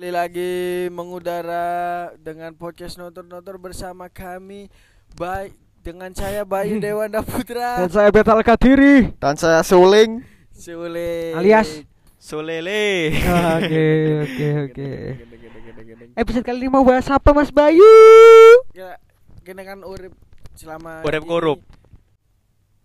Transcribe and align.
Kembali 0.00 0.16
lagi 0.16 0.88
mengudara 0.96 2.08
dengan 2.16 2.56
podcast 2.56 2.96
notor-notor 2.96 3.60
bersama 3.60 4.08
kami 4.08 4.72
baik 5.12 5.52
dengan 5.84 6.08
saya 6.16 6.40
Bayu 6.40 6.80
Dewanda 6.80 7.20
Putra 7.20 7.84
Dan 7.84 7.92
saya 7.92 8.08
Betal 8.08 8.40
Kadiri. 8.40 9.12
Dan 9.20 9.36
saya 9.36 9.60
Suling 9.60 10.24
Sule 10.56 11.36
Alias? 11.36 11.84
Solele. 12.16 13.12
Oke, 13.60 13.84
oke, 14.24 14.46
oke. 14.72 14.90
Episode 16.16 16.48
kali 16.48 16.64
ini 16.64 16.72
mau 16.72 16.80
bahas 16.80 17.04
apa 17.12 17.36
Mas 17.36 17.52
Bayu? 17.52 17.84
Ya, 18.72 18.96
kan 19.44 19.84
urip 19.84 20.16
selama 20.56 21.04
Urip 21.04 21.28
korup. 21.28 21.60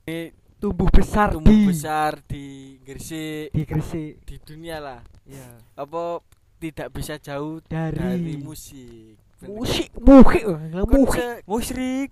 Ini 0.03 0.35
Tumbuh 0.55 0.87
besar 0.91 1.35
tumbuh 1.35 1.51
di 1.51 1.67
besar 1.67 2.19
di 2.27 2.75
Gresik 2.83 3.51
di 3.51 3.63
Gresik. 3.63 4.13
di 4.23 4.35
dunia 4.39 4.79
lah. 4.79 4.99
Ya. 5.23 5.63
Apa 5.75 6.19
tidak 6.57 6.87
bisa 6.89 7.15
jauh 7.17 7.59
Dari, 7.61 7.95
dari 7.95 8.33
musik. 8.37 9.19
Bener. 9.35 9.51
musik, 9.53 9.89
musik, 9.95 10.41
wah, 10.43 10.57
musik, 10.57 10.87
Konse- 10.87 11.43
Musrik. 11.45 12.09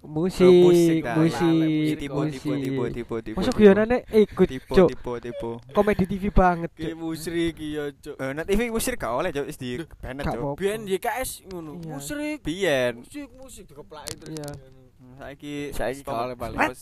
musik, 0.00 0.48
musik, 0.62 1.00
dah. 1.02 1.16
musik, 1.16 1.94
Tipu 1.98 2.20
tipu 2.26 2.50
tipu 2.54 2.82
tipu 2.88 3.14
tipu. 3.20 3.36
Masuk 3.36 3.52
guyonane 3.54 4.04
ikut, 4.06 4.46
tipu 4.46 4.72
Cuk. 4.74 4.88
tipu 4.88 5.12
tipu. 5.18 5.50
Komedi 5.70 6.04
TV 6.06 6.28
banget, 6.30 6.70
Ki 6.70 6.84
Cuk. 6.86 6.96
musrik 6.96 7.56
iya, 7.58 7.92
Cuk. 7.94 8.16
Eh 8.16 8.30
nek 8.30 8.44
TV 8.44 8.68
musrik 8.68 8.96
gak 8.96 9.12
oleh 9.14 9.30
Cuk, 9.30 9.44
wis 9.44 9.56
di 9.56 9.76
banet 9.98 10.22
Gak 10.22 10.32
Cuk. 10.32 10.40
apa-apa. 10.42 10.56
Biyen 10.56 10.80
YKS 10.86 11.30
ngono. 11.46 11.70
Iya. 11.74 11.88
Musrik. 11.90 12.38
Biyen. 12.40 12.92
Musik 13.00 13.28
musik 13.34 13.64
dikeplaki 13.66 14.12
terus. 14.16 14.36
Iya. 15.20 15.36
Saiki 15.36 15.54
Saiki 15.76 16.02
paling. 16.02 16.72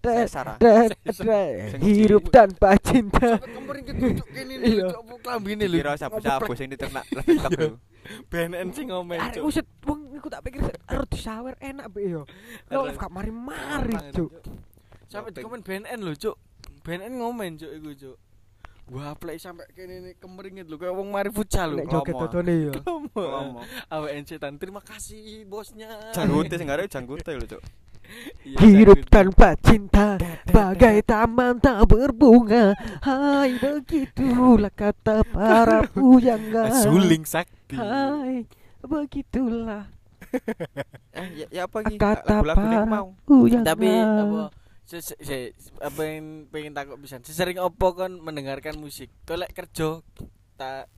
Sesara. 0.00 0.54
Hidup 1.82 2.30
tanpa 2.30 2.78
cinta. 2.78 3.36
Sampai 3.36 3.50
kemarin 3.52 3.82
keduduk 3.84 4.26
kene 4.30 4.54
Iya. 4.60 4.86
lho, 4.86 5.00
Cuk, 5.02 5.18
klambine 5.20 5.64
lho. 5.66 5.76
Kira 5.82 5.92
sabu-sabu 5.98 6.52
sing 6.54 6.68
diternak 6.70 7.04
lho. 7.10 7.76
BNN 8.32 8.72
sing 8.72 8.88
ngomen, 8.90 9.20
Arek 9.20 9.44
uset 9.44 9.66
wong 9.86 10.10
iku 10.16 10.26
tak 10.32 10.42
pikir 10.42 10.66
harus 10.88 11.06
disawer 11.12 11.54
enak 11.60 11.92
be 11.92 12.10
yo. 12.10 12.22
Lo 12.72 12.88
Arek. 12.88 12.96
gak 12.96 13.12
mari-mari, 13.12 13.94
Cuk. 14.16 14.30
Sampai 15.10 15.34
di 15.34 15.42
komen 15.44 15.60
BNN 15.60 16.00
lho, 16.00 16.14
Cuk. 16.16 16.36
BNN 16.86 17.12
ngomen, 17.20 17.58
Cuk, 17.60 17.70
iku, 17.70 17.90
Cuk. 17.94 18.16
Wah, 18.90 19.14
play 19.14 19.38
sampai 19.38 19.70
kene 19.70 20.02
ini 20.02 20.10
kemeringit 20.18 20.66
lho, 20.66 20.74
kayak 20.74 20.90
wong 20.90 21.08
mari 21.08 21.30
futsal 21.30 21.70
lho. 21.70 21.78
Nek 21.78 21.86
joget 21.88 22.14
dodone 22.18 22.54
yo. 22.58 22.72
Ngomong. 23.14 23.62
AWN 23.86 24.22
setan. 24.26 24.58
Terima 24.58 24.82
kasih 24.82 25.46
bosnya. 25.46 26.10
Janggute 26.10 26.58
sing 26.58 26.66
arek 26.66 26.90
janggute 26.90 27.30
lho 27.30 27.46
Cuk. 27.46 27.62
Iya, 28.42 28.58
Hidup 28.58 29.06
tanpa 29.06 29.54
cinta 29.54 30.18
bagai 30.50 31.06
taman 31.06 31.62
tak 31.62 31.86
berbunga. 31.86 32.74
Hai 32.98 33.54
begitulah 33.54 34.74
kata 34.74 35.22
para 35.22 35.86
pujangga. 35.94 36.74
Suling 36.74 37.22
sakti. 37.22 37.78
Hai 37.78 38.50
begitulah 38.82 39.86
Eh, 41.10 41.26
ya, 41.42 41.46
ya 41.50 41.62
apa 41.66 41.82
iki? 41.86 41.98
kata 41.98 42.42
para 42.42 42.82
mau. 42.82 43.14
pujangga. 43.22 43.74
Tapi 43.74 43.86
apa 43.86 44.50
se- 44.92 45.54
apa 45.78 46.00
yang 46.02 46.50
pengen 46.50 46.74
takut 46.74 46.98
bisa 46.98 47.22
sesering 47.22 47.56
opo 47.56 47.94
kon 47.94 48.18
mendengarkan 48.18 48.74
musik? 48.74 49.06
Tolek 49.22 49.54
kerja 49.54 50.02
tak 50.54 50.90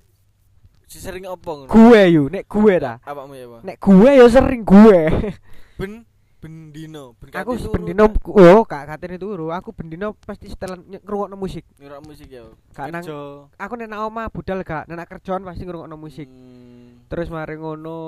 sesering 0.87 1.25
opo 1.27 1.51
ngono? 1.59 1.69
Gue 1.69 2.01
yuk, 2.11 2.29
nek 2.29 2.45
gue 2.47 2.75
dah. 2.79 2.97
apamu 3.03 3.33
ya 3.33 3.47
Bang? 3.47 3.63
Nek 3.63 3.77
gue 3.77 4.11
yo 4.13 4.27
sering 4.27 4.63
gue. 4.63 5.01
ben 5.81 6.05
bendino 6.43 7.15
ben 7.17 7.31
aku 7.33 7.55
bendino 7.71 8.11
oh 8.27 8.65
kak 8.65 8.89
katene 8.89 9.15
turu. 9.15 9.51
Aku 9.51 9.71
bendino 9.71 10.17
pasti 10.19 10.49
setelan 10.49 10.83
ngrungokno 10.83 11.37
musik. 11.37 11.63
Ngira 11.77 12.01
musik 12.01 12.29
ya 12.29 12.49
Gak 12.73 12.89
nang- 12.89 13.07
aku 13.55 13.73
nek 13.77 13.89
nang 13.89 14.09
omah 14.09 14.27
budal 14.29 14.61
gak 14.63 14.89
nek 14.89 15.07
kerjaan 15.07 15.43
pasti 15.43 15.63
ngrungokno 15.63 15.95
musik. 15.95 16.27
Hmm. 16.27 17.05
terus 17.07 17.29
mari 17.29 17.55
ngono 17.55 17.99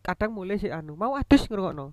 kadang 0.00 0.32
mulai 0.32 0.56
sih 0.56 0.68
anu 0.68 0.96
mau 0.96 1.14
adus 1.14 1.44
ngrungokno 1.44 1.92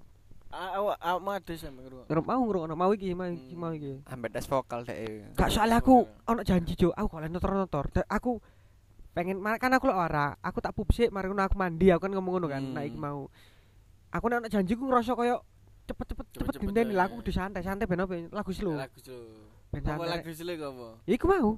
awak 0.52 0.98
awak 1.00 1.20
mau 1.20 1.34
ada 1.34 1.54
sampe 1.54 1.80
ngira 1.80 2.04
ngrung 2.04 2.26
mau 2.26 2.42
ngrungokno 2.42 2.76
mau 2.76 2.92
iki 2.92 3.12
mau 3.12 3.26
iki 3.26 3.52
Hmm. 3.52 3.58
mau 3.58 3.72
iki. 3.72 3.94
Ambek 4.06 4.32
das 4.32 4.46
vokal 4.46 4.84
dek. 4.84 5.34
gak 5.34 5.50
soalnya 5.50 5.78
aku 5.78 5.96
ono 6.24 6.42
janji 6.42 6.76
jo 6.76 6.92
aku 6.92 7.08
kalau 7.10 7.28
notor-notor 7.28 7.86
Da- 7.90 8.08
aku 8.08 8.44
pengen 9.12 9.40
kan 9.58 9.72
aku 9.72 9.88
lho 9.88 9.96
ora. 9.96 10.36
Aku 10.38 10.60
tak 10.60 10.72
pup 10.72 10.88
sih 10.90 11.08
mari 11.08 11.28
ngono 11.28 11.42
aku 11.42 11.56
mandi. 11.56 11.88
Aku 11.90 12.02
kan 12.02 12.12
ngomong 12.12 12.34
ngono 12.36 12.48
kan 12.48 12.62
Hmm. 12.62 12.74
nah 12.74 12.84
iki 12.84 12.96
mau. 12.96 13.32
Aku 14.10 14.26
nek 14.26 14.38
ono 14.38 14.48
janji 14.48 14.74
ku 14.74 14.84
ngerasa 14.86 15.12
koyo 15.14 15.40
cepet-cepet 15.82 16.26
cepet 16.28 16.36
Cepet-cepet, 16.38 16.62
gendeni 16.64 16.92
ya. 16.92 16.98
lah 16.98 17.06
aku 17.06 17.16
kudu 17.20 17.32
santai 17.32 17.62
santai 17.62 17.84
ben 17.84 18.00
apa 18.00 18.14
lagu 18.30 18.52
slow 18.52 18.76
lagu 18.76 18.96
slow 18.98 19.24
ben 19.68 19.82
apa 19.82 19.90
santai. 19.98 20.08
lagu 20.14 20.30
slow 20.30 20.54
kok 20.54 20.70
apa? 20.70 20.88
Ya 21.04 21.14
iku 21.16 21.26
mau. 21.28 21.50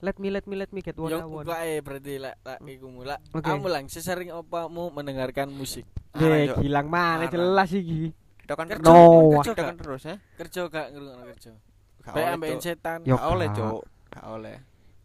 Let 0.00 0.16
me 0.16 0.28
let 0.28 0.44
me 0.44 0.54
let 0.54 0.70
me 0.70 0.80
get 0.80 0.96
one 0.96 1.10
want. 1.10 1.46
buka 1.46 1.62
eh 1.62 1.78
berarti 1.78 2.18
lah 2.18 2.34
lah 2.38 2.58
iku 2.60 2.86
mula. 2.88 3.16
Oke. 3.30 3.42
Kamu 3.42 3.66
lang 3.66 3.86
sesering 3.86 4.30
opamu 4.30 4.90
mendengarkan 4.90 5.48
musik. 5.48 5.86
Cuk. 6.10 6.60
gilang 6.60 6.86
mana 6.86 7.26
jelas 7.26 7.70
iki. 7.70 8.10
Kita 8.38 8.54
kan 8.54 8.66
Kerja, 8.68 8.84
No. 8.84 9.40
kerja 9.40 9.52
kan 9.54 9.74
terus 9.74 10.02
ya. 10.04 10.16
Kerja 10.36 10.60
gak 10.66 10.86
ngrungokno 10.92 11.24
kerja. 11.30 11.50
Gak 12.02 12.12
oleh, 12.12 12.60
setan. 12.60 12.98
Yo. 13.02 13.16
Gak 13.16 13.24
oleh. 13.26 13.46
Cuk. 13.48 13.82
Gak 14.10 14.26
oleh. 14.28 14.56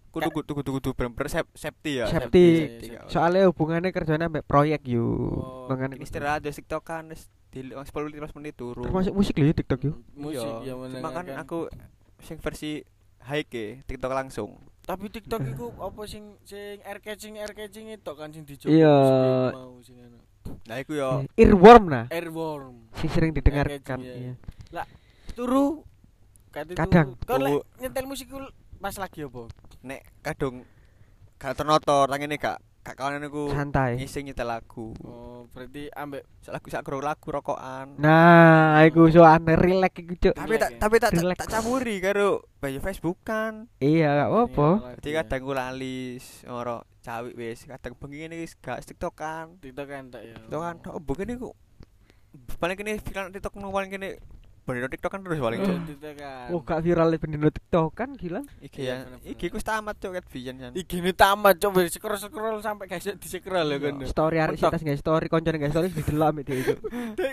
Kudu 0.09 0.29
kudu 0.33 0.51
kudu 0.57 0.69
kudu 0.73 0.89
bener-bener 0.91 1.29
sep- 1.29 1.53
safety 1.53 2.01
ya. 2.01 2.05
Safety. 2.09 2.45
Soalnya 3.07 3.47
hubungannya 3.47 3.89
kerjanya 3.89 4.25
ambek 4.25 4.43
proyek 4.43 4.83
yo. 4.83 5.05
Oh, 5.31 5.69
Makanya 5.69 5.95
istirahat 5.95 6.41
di 6.41 6.51
TikTokan 6.51 7.13
wis 7.13 7.29
di 7.49 7.63
10 7.63 7.79
15 7.79 8.35
menit 8.35 8.53
turu. 8.53 8.83
termasuk 8.83 9.13
musik 9.13 9.33
lho 9.33 9.45
ya 9.45 9.55
TikTok 9.55 9.79
yo. 9.81 9.93
musik 10.11 10.43
Iya. 10.59 10.67
ya 10.67 10.73
kan 10.75 10.81
mendengarkan. 11.23 11.37
aku 11.39 11.57
sing 12.19 12.37
versi 12.37 12.81
high 13.21 13.41
ke 13.43 13.85
TikTok 13.85 14.11
langsung. 14.11 14.59
Tapi 14.89 15.05
TikTok 15.13 15.41
iku 15.53 15.65
apa 15.85 16.01
sing 16.09 16.33
sing 16.41 16.81
air 16.81 16.97
catching 16.97 17.37
air 17.37 17.53
catching 17.53 17.93
itu 17.93 18.11
kan 18.17 18.33
sing 18.33 18.41
dicoba 18.41 18.73
Iya. 18.73 18.97
Nah, 20.65 20.81
iku 20.81 20.97
yo 20.97 21.29
Earworm 21.37 21.93
nah. 21.93 22.05
airworm 22.09 22.89
Sing 22.97 23.09
sering 23.13 23.37
didengarkan. 23.37 24.01
Iya. 24.01 24.33
Iya. 24.73 24.83
turu 25.37 25.85
Kadang. 26.49 27.13
turu. 27.13 27.29
kon 27.29 27.39
lek 27.45 27.53
Turu. 27.53 27.69
nyetel 27.85 28.05
musik 28.09 28.27
pas 28.81 28.95
lagi 28.97 29.21
apa 29.29 29.45
nek 29.85 30.01
kadung 30.25 30.65
gak 31.37 31.53
ternotor 31.53 32.09
nang 32.09 32.17
ngene 32.17 32.41
gak 32.41 32.57
gak 32.79 32.95
kawan 32.95 33.21
aku 33.27 33.51
Santai. 33.51 33.99
ngising 33.99 34.31
nyetel 34.31 34.49
lagu. 34.49 34.95
oh 35.05 35.45
berarti 35.51 35.91
ambek 35.93 36.23
Sak 36.39 36.55
lagu 36.55 36.67
sak 36.71 36.83
lagu 36.87 37.27
rokokan. 37.29 37.99
Nah, 37.99 38.79
iku 38.87 39.11
so 39.11 39.27
aneh 39.27 39.59
relax 39.59 39.91
iku 39.99 40.15
cuk. 40.15 40.35
tapi 40.39 40.55
tak 40.55 40.71
ya? 40.71 40.79
tapi 40.79 40.95
tak 40.97 41.11
tak, 41.13 41.47
campuri 41.51 41.99
karo 41.99 42.47
bayu 42.63 42.79
Facebookan. 42.79 43.67
Iya, 43.83 44.23
gak 44.23 44.29
apa-apa. 44.31 44.67
Jadi 45.03 45.09
kadang 45.19 45.41
ku 45.43 45.51
lali 45.51 46.15
ora 46.47 46.79
cawik 47.03 47.35
wis, 47.35 47.67
kadang 47.67 47.93
bengi 47.99 48.23
ngene 48.23 48.35
wis 48.39 48.55
gak 48.59 48.81
TikTokan. 48.87 49.59
TikTok 49.59 49.87
kan 49.87 50.03
tak 50.11 50.23
ya 50.23 50.35
TikTokan 50.47 50.75
oh 50.95 51.03
bengi 51.03 51.35
ku 51.35 51.51
paling 52.59 52.77
kene 52.77 53.01
viral 53.01 53.33
TikTok 53.33 53.53
nang 53.57 53.73
paling 53.73 53.89
kene 53.89 54.21
bener 54.69 54.85
TikTokan 54.87 55.25
terus 55.25 55.41
paling 55.41 55.59
Oh. 55.59 55.81
TikTok 55.81 56.13
kan 56.15 56.47
Oh, 56.49 56.61
gak 56.61 56.79
viral 56.79 57.09
bendino 57.15 57.49
TikTok 57.49 57.89
kan 57.91 58.13
gila. 58.13 58.45
Iki 58.59 58.77
Iya, 58.77 58.85
ya, 58.85 58.95
bener-bener. 59.01 59.31
iki 59.31 59.45
ku 59.47 59.57
tamat 59.59 59.95
cuk 59.97 60.11
ket 60.13 60.25
vision 60.27 60.55
kan. 60.55 60.71
Iki 60.71 60.95
ini 60.95 61.11
tamat 61.11 61.57
coba 61.57 61.79
scroll 61.85 62.15
scroll 62.15 62.57
sampai 62.59 62.85
iso 62.91 63.11
di 63.11 63.25
scroll 63.25 63.65
ya 63.67 63.77
kan. 63.79 63.93
Story 64.05 64.37
arek 64.37 64.55
sitas 64.55 64.79
nggak 64.79 64.97
story, 64.97 65.25
koncone 65.27 65.57
nggak 65.57 65.73
story 65.73 65.87
didelok 65.89 66.27
ambek 66.29 66.43
dia 66.45 66.55
itu. 66.61 66.73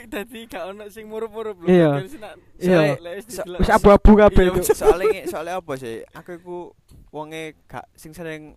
Dadi 0.06 0.40
gak 0.46 0.64
ono 0.66 0.84
sing 0.88 1.04
murup-murup 1.04 1.56
lho. 1.58 1.68
Iya. 1.68 1.90
Iya. 2.56 2.80
wis 3.54 3.68
abu-abu 3.68 4.16
kabeh 4.16 4.42
Iya, 4.42 4.52
itu. 4.54 4.72
soalnya 4.72 5.22
soalnya 5.28 5.54
apa 5.58 5.72
sih? 5.76 6.00
Aku 6.10 6.30
iku 6.34 6.58
wonge 7.10 7.60
gak 7.66 7.84
sing 7.92 8.10
sering 8.10 8.56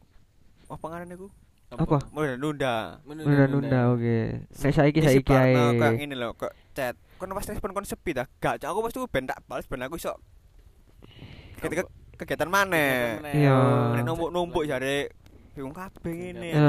apa 0.66 0.86
ngaran 0.86 1.12
iku? 1.12 1.28
Apa? 1.70 2.02
Mau 2.10 2.26
nunda. 2.26 2.98
Nunda-nunda 3.04 3.94
oke. 3.94 4.42
Nek 4.50 4.72
saiki 4.72 5.00
saiki 5.00 5.22
kayak 5.22 5.78
ae. 5.78 5.98
ngene 5.98 6.16
lho, 6.16 6.34
kok 6.34 6.50
chat. 6.74 6.98
Kon 7.20 7.30
pas 7.30 7.44
respon 7.44 7.76
kon 7.76 7.84
sepi 7.84 8.16
dah. 8.16 8.26
Gak, 8.40 8.64
Cuk, 8.64 8.70
aku 8.72 8.80
pasti 8.88 8.98
ben 9.12 9.28
tak 9.28 9.44
balas 9.44 9.68
ben 9.68 9.84
aku 9.84 10.00
iso 10.00 10.16
ketika 11.60 11.84
kegiatan 12.16 12.48
maneh. 12.48 13.20
Iya. 13.36 13.56
Nek 13.94 14.04
numpuk-numpuk 14.08 14.64
jare 14.64 15.12
bingung 15.52 15.76
kabeh 15.76 16.12
ngene. 16.12 16.56
Eh. 16.56 16.60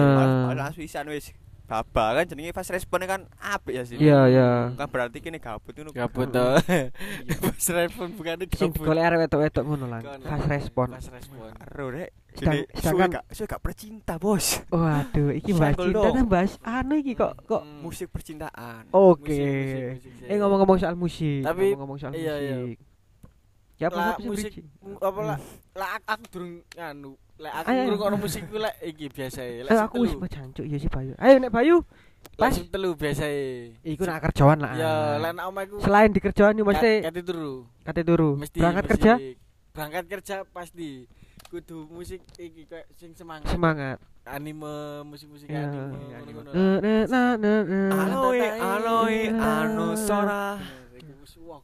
Malah 0.51 0.75
pisan 0.75 1.07
wis 1.07 1.31
baba 1.71 2.19
kan 2.19 2.27
jenenge 2.27 2.51
pas 2.51 2.67
responnya 2.67 3.07
kan 3.07 3.21
apik 3.39 3.79
ya 3.79 3.87
sih. 3.87 3.95
Iya, 3.95 4.27
iya. 4.27 4.49
Kan 4.75 4.91
berarti 4.91 5.23
kene 5.23 5.39
gabut 5.39 5.71
ngono. 5.71 5.95
Gabut 5.95 6.27
to. 6.27 6.59
Pas 7.47 7.67
respon 7.71 8.11
bukan 8.19 8.43
Sing 8.51 8.75
gabut. 8.75 8.83
digolek 8.83 9.05
arek 9.07 9.19
wedok-wedok 9.23 9.63
ngono 9.63 9.87
lah. 9.87 10.03
Kon- 10.03 10.27
Fast 10.27 10.51
respon. 10.51 10.89
Pas 10.91 11.07
respon. 11.07 11.47
Karo 11.55 11.95
rek. 11.95 12.11
Sedang- 12.31 12.67
sedangkan- 12.73 13.11
gak 13.13 13.25
suwe 13.31 13.47
gak 13.47 13.63
percinta, 13.63 14.15
Bos. 14.17 14.47
Waduh, 14.69 15.31
iki 15.33 15.51
bahas 15.53 15.75
cinta 15.75 16.09
kan 16.09 16.27
bahas 16.27 16.53
anu 16.63 16.95
iki 16.95 17.13
kok 17.13 17.33
kok 17.43 17.63
Hmm. 17.63 17.83
Musik 17.83 18.09
percintaan. 18.09 18.87
Oke. 18.91 19.35
Musik. 19.97 20.25
Eh 20.25 20.37
ngomong-ngomong 20.37 20.79
soal 20.79 20.95
musik, 20.95 21.43
Tapi- 21.43 21.75
ngomong-ngomong 21.75 21.99
soal 21.99 22.13
iya, 22.15 22.35
iya. 22.37 22.57
musik. 22.61 22.79
Ya 23.77 23.89
apa 23.89 24.21
musik 24.21 24.53
apa 25.01 25.21
lah 25.25 25.39
lah 25.73 25.89
aku, 26.05 26.25
durung 26.29 26.61
anu 26.77 27.17
lek 27.41 27.49
aku 27.51 27.69
ayo. 27.73 27.83
ngrungokno 27.89 28.17
musik 28.21 28.45
ku 28.45 28.61
lek 28.61 28.77
iki 28.85 29.09
biasa 29.09 29.41
lek 29.41 29.73
Eh 29.73 29.81
aku 29.81 30.05
wis 30.05 30.13
jancuk 30.29 30.69
ya 30.69 30.77
sih 30.77 30.87
Bayu. 30.87 31.17
Ayo 31.17 31.41
nek 31.41 31.49
Bayu 31.49 31.77
Pas 32.37 32.53
telu 32.53 32.93
biasa. 32.93 33.25
iku 33.81 34.05
nak 34.05 34.21
kerjaan 34.21 34.61
lah. 34.61 34.77
Ya, 34.77 34.93
lan 35.17 35.33
nak 35.33 35.49
omahku. 35.49 35.81
Selain 35.81 36.13
di 36.13 36.21
kerjaan 36.21 36.53
yo 36.53 36.69
mesti 36.69 37.01
kate 37.01 37.25
turu. 37.25 37.65
kate 37.81 38.03
turu. 38.05 38.37
Berangkat 38.37 38.85
kerja 38.87 39.13
Berangkat 39.73 40.05
kerja 40.07 40.37
pasti 40.47 41.09
kudu 41.51 41.91
musik 41.91 42.23
iki 42.39 42.63
kayak 42.65 42.87
sing 42.95 43.11
semangat. 43.13 43.51
semangat. 43.51 43.99
Anime, 44.23 45.03
musik-musik 45.03 45.51
Ya. 45.51 45.67
anime. 45.67 45.99
Iya, 45.99 47.11
na 47.11 47.23
na. 47.35 47.53
Aloe, 47.91 48.49
aloe, 48.55 49.21
anu 49.35 49.87
sora. 49.99 50.63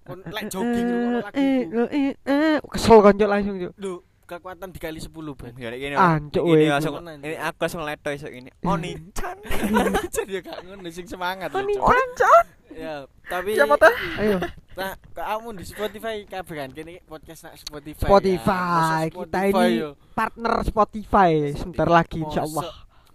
Kon 0.03 0.19
lek 0.27 0.51
jogging 0.51 0.87
ngono 0.87 1.19
lagi. 1.23 1.39
Eh, 1.39 1.63
eh, 1.71 2.11
eh, 2.27 2.59
kesel 2.67 2.99
konco 2.99 3.25
langsung 3.25 3.55
Cuk. 3.59 3.73
Duh, 3.79 3.99
kekuatan 4.23 4.75
dikali 4.75 4.99
10 4.99 5.35
ben. 5.39 5.55
Ya 5.55 5.71
nek. 5.71 5.95
Ancuk, 5.95 6.43
ini 6.51 6.67
langsung 6.67 6.95
ini 7.07 7.39
aku 7.39 7.59
langsung 7.63 7.83
leto 7.87 8.11
esuk 8.11 8.31
ini. 8.35 8.51
Oni-chan. 8.67 9.39
Jadi 10.15 10.35
ya 10.35 10.41
gak 10.43 10.59
ngono 10.67 10.91
sing 10.91 11.07
semangat. 11.07 11.55
lho, 11.55 11.63
Oni. 11.63 11.75
Chan. 12.19 12.45
Ya, 12.77 12.95
tapi 13.25 13.57
Siapa 13.57 13.75
tuh? 13.75 13.95
Ayo. 14.21 14.37
Nah, 14.77 14.93
kamu 15.11 15.57
di 15.57 15.65
Spotify 15.65 16.21
kabeh 16.23 16.55
kan 16.55 16.69
kene 16.69 17.01
podcast 17.03 17.49
nak 17.49 17.57
Spotify. 17.57 18.05
Spotify. 18.05 18.53
Masa 18.69 19.09
kita 19.09 19.17
Spotify, 19.17 19.49
ini 19.65 19.81
yo. 19.81 19.91
partner 20.13 20.55
Spotify 20.63 21.31
sebentar 21.51 21.89
lagi 21.89 22.19
insyaallah. 22.21 22.65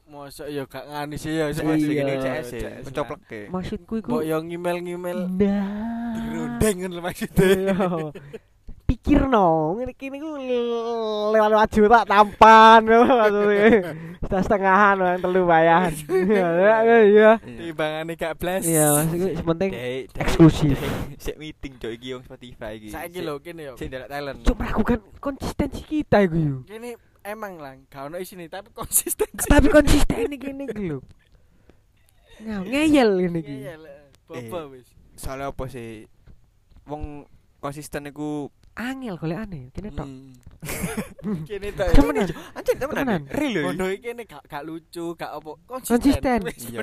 Mosok 0.03 0.47
yo 0.49 0.65
gak 0.65 0.83
ngani 0.83 1.15
sih 1.15 1.31
ya 1.31 1.47
Iya. 1.47 1.61
Masih 1.63 1.87
gini 1.87 2.11
Iya. 2.11 2.23
CS 2.41 2.49
ya. 2.51 2.69
Mencoplek 2.81 3.21
ke. 3.23 3.39
Maksudku 3.47 3.93
iku 3.95 4.09
Mbok 4.11 4.23
yo 4.25 4.37
ngimel-ngimel 4.41 5.19
Nah. 5.29 6.17
dirundeng 6.17 6.75
ngono 6.81 6.99
maksudnya. 6.99 7.77
Iya. 8.91 8.99
Pikir 8.99 9.21
no, 9.23 9.79
ngene 9.79 9.93
kene 9.95 10.19
ku 10.19 10.35
lewat 11.31 11.69
juta 11.71 12.03
tampan 12.03 12.83
maksudnya. 12.83 13.95
Sudah 14.19 14.41
setengahan 14.43 14.99
yang 14.99 15.23
telu 15.23 15.47
bayaran. 15.47 15.95
Iya. 17.11 17.39
Timbangane 17.39 18.13
gak 18.19 18.35
blas. 18.35 18.67
Iya, 18.67 19.07
maksudku 19.07 19.51
Dek, 19.55 19.71
dek, 19.71 20.19
eksklusif. 20.19 20.77
Sik 21.15 21.39
meeting 21.39 21.79
cok 21.79 21.91
iki 21.95 22.07
wong 22.19 22.23
Spotify 22.27 22.75
iki. 22.75 22.91
Saiki 22.91 23.23
lho 23.23 23.39
kene 23.39 23.71
yo. 23.71 23.73
Sik 23.79 23.87
ndelok 23.87 24.09
talent. 24.11 24.39
Cuk 24.43 24.55
melakukan 24.59 24.99
konsistensi 25.23 25.81
kita 25.87 26.27
iku 26.27 26.37
yo. 26.37 26.57
Kene 26.67 26.99
emang 27.23 27.63
lah 27.63 27.79
gak 27.87 28.11
ono 28.11 28.19
isine 28.19 28.51
tapi 28.51 28.75
konsisten. 28.75 29.31
Tapi 29.39 29.71
konsisten 29.71 30.35
iki 30.35 30.51
iki 30.51 30.83
lho. 30.83 30.99
Ngau 32.43 32.61
ngeyel 32.67 33.09
ngene 33.23 33.39
iki. 33.39 33.55
Iya. 33.63 33.75
Bobo 34.27 34.75
wis. 34.75 34.87
Soalnya 35.15 35.55
apa 35.55 35.63
sih? 35.71 36.03
Wong 36.87 37.23
konsisten 37.61 38.09
iku 38.09 38.51
Angel 38.81 39.15
golek 39.21 39.37
aneh, 39.37 39.63
kene 39.69 39.89
tok. 39.93 40.09
Hmm. 40.09 40.33
Kene 41.49 41.69
tok. 41.73 41.87
Temenan. 41.93 42.27
anjir 42.57 42.75
temenan. 42.81 43.21
Real 43.29 43.51
lho. 43.53 43.61
Bondo 43.69 43.85
iki 43.93 44.09
kene 44.09 44.23
gak 44.25 44.41
gak 44.49 44.63
lucu, 44.65 45.05
gak 45.13 45.31
apa 45.37 45.51
Konsisten. 45.69 46.39
Iya. 46.49 46.81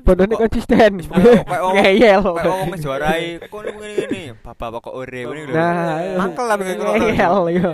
Bondone 0.00 0.34
Kok- 0.36 0.40
konsisten. 0.48 0.92
Ngeyel. 1.76 2.20
Wong 2.24 2.68
ngejuarai 2.72 3.44
kok 3.44 3.60
ngene 3.60 3.92
ngene. 3.92 4.22
Bapak 4.40 4.68
pokok 4.80 4.92
ore 4.96 5.20
ngene 5.28 5.42
lho. 5.48 5.52
Nah, 5.52 5.96
iya. 6.00 6.16
mangkel 6.16 6.44
lah 6.48 6.56
ngerokok. 6.56 6.94
Ngeyel 6.96 7.36
yo. 7.60 7.70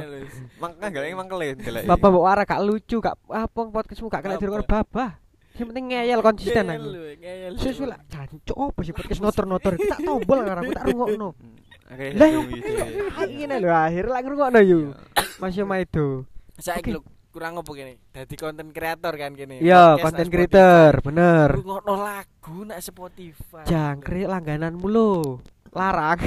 Mangkel 0.59 0.88
gak 0.91 1.02
mangkel 1.14 1.38
ya 1.38 1.52
delek. 1.55 1.82
Bapak 1.87 2.09
mbok 2.11 2.25
ora 2.26 2.43
gak 2.43 2.62
lucu, 2.67 2.97
gak 2.99 3.14
apa 3.31 3.61
podcastmu 3.70 4.11
gak 4.11 4.23
kena 4.26 4.35
dirokok 4.43 4.67
babah. 4.67 5.11
Sing 5.55 5.64
penting 5.70 5.94
ngeyel 5.94 6.20
konsisten 6.26 6.69
aku. 6.69 6.91
Sus 7.55 7.81
lah 7.87 8.02
jancuk 8.11 8.56
apa 8.59 8.81
sih 8.82 8.93
podcast 8.93 9.23
notor-notor 9.23 9.79
tak 9.79 10.02
tombol 10.02 10.43
karo 10.43 10.59
aku 10.61 10.73
tak 10.75 10.85
rungokno. 10.91 11.31
Lah, 11.87 12.29
satu 12.29 12.35
yo. 12.35 12.41
gitu. 12.50 12.73
Ngene 13.31 13.56
lho 13.62 13.71
akhir 13.71 14.05
lak 14.11 14.21
ngrungokno 14.27 14.61
yo. 14.67 14.79
Mas 15.38 15.55
yo 15.55 15.65
maido. 15.65 16.27
Saiki 16.59 16.91
lho 16.91 17.00
kurang 17.31 17.61
apa 17.61 17.71
kene? 17.71 18.00
Dadi 18.11 18.35
konten 18.35 18.75
kreator 18.75 19.15
kan 19.15 19.37
kene. 19.38 19.62
Iya, 19.62 20.00
konten 20.03 20.27
nak 20.27 20.33
creator, 20.33 20.93
bener. 21.05 21.49
Spotify. 21.53 21.62
Rungokno 21.62 21.94
lagu 22.00 22.56
nak 22.67 22.79
Spotify. 22.83 23.65
Jangkrik 23.69 24.27
langgananmu 24.27 24.87
lho. 24.91 25.38
Larang. 25.77 26.19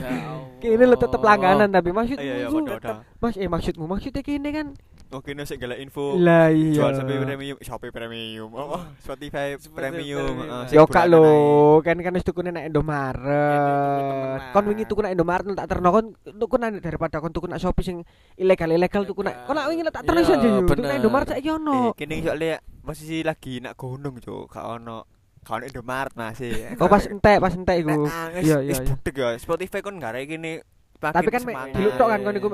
Ya 0.00 0.32
Allah. 0.32 0.56
Kene 0.64 0.84
lho 0.88 0.96
tetep 0.96 1.20
langganan 1.20 1.68
tapi 1.68 1.92
maksudmu 1.92 2.24
Iya 2.24 2.48
iya. 2.48 2.94
Mas 3.20 3.36
eh 3.36 3.44
maksudmu 3.44 3.84
maksudnya 3.84 4.24
kene 4.24 4.48
kan 4.56 4.66
Oke, 5.14 5.38
nek 5.38 5.46
sik 5.46 5.62
galak 5.62 5.78
info. 5.78 6.18
lah 6.18 6.50
iya. 6.50 6.82
Jual 6.82 6.90
sampai 6.98 7.22
premium, 7.22 7.56
Shopee 7.62 7.94
premium. 7.94 8.50
Oh, 8.50 8.82
Spotify 8.98 9.54
Spotify 9.54 9.94
premium. 9.94 10.34
sing 10.66 10.74
Yo 10.74 10.82
kak 10.90 11.06
lho, 11.06 11.78
kan 11.86 11.94
kan 12.02 12.10
wis 12.10 12.26
nek 12.26 12.34
Kene 12.34 12.50
tuku 12.50 12.66
Indomaret. 12.66 14.40
Kon 14.50 14.66
wingi 14.66 14.82
tuku 14.90 15.06
nek 15.06 15.14
Indomaret 15.14 15.46
tak 15.54 15.70
terno 15.70 15.94
kon 15.94 16.06
tuku 16.18 16.58
nang 16.58 16.82
daripada 16.82 17.22
kon 17.22 17.30
tuku 17.30 17.46
nang 17.46 17.62
Shopee 17.62 17.86
sing 17.86 18.02
ilegal-ilegal 18.34 19.06
tuku 19.06 19.22
nek. 19.22 19.46
Kon 19.46 19.54
nak 19.54 19.70
wingi 19.70 19.86
tak 19.86 20.02
terno 20.02 20.18
aja 20.26 20.34
yo. 20.34 20.66
Tuku 20.66 20.74
bener. 20.74 20.90
nang 20.90 20.98
Indomaret 20.98 21.26
saiki 21.30 21.50
ono. 21.54 21.94
Eh, 21.94 21.94
kene 21.94 22.14
soalnya 22.26 22.58
posisi 22.82 23.22
lagi 23.22 23.62
nak 23.62 23.78
gunung, 23.78 24.18
Cuk. 24.18 24.50
Gak 24.50 24.66
ono 24.66 25.06
gak 25.46 25.54
ono 25.62 25.64
Indomaret 25.70 26.14
masih. 26.18 26.50
Oh 26.82 26.90
pas 26.90 27.06
entek, 27.06 27.38
pas 27.38 27.54
entek 27.54 27.78
iku. 27.78 28.10
Iya, 28.10 28.42
Iya, 28.42 28.56
iya, 28.58 28.74
iya. 28.82 28.90
ya. 28.90 29.38
Spotify 29.38 29.78
kon 29.86 30.02
gak 30.02 30.18
arek 30.18 30.34
kene 30.34 30.66
Tapi 30.98 31.30
kan 31.30 31.46
mek 31.46 31.78
diluk 31.78 31.94
tok 31.94 32.08
kan 32.10 32.18
kon 32.26 32.34
iku 32.34 32.48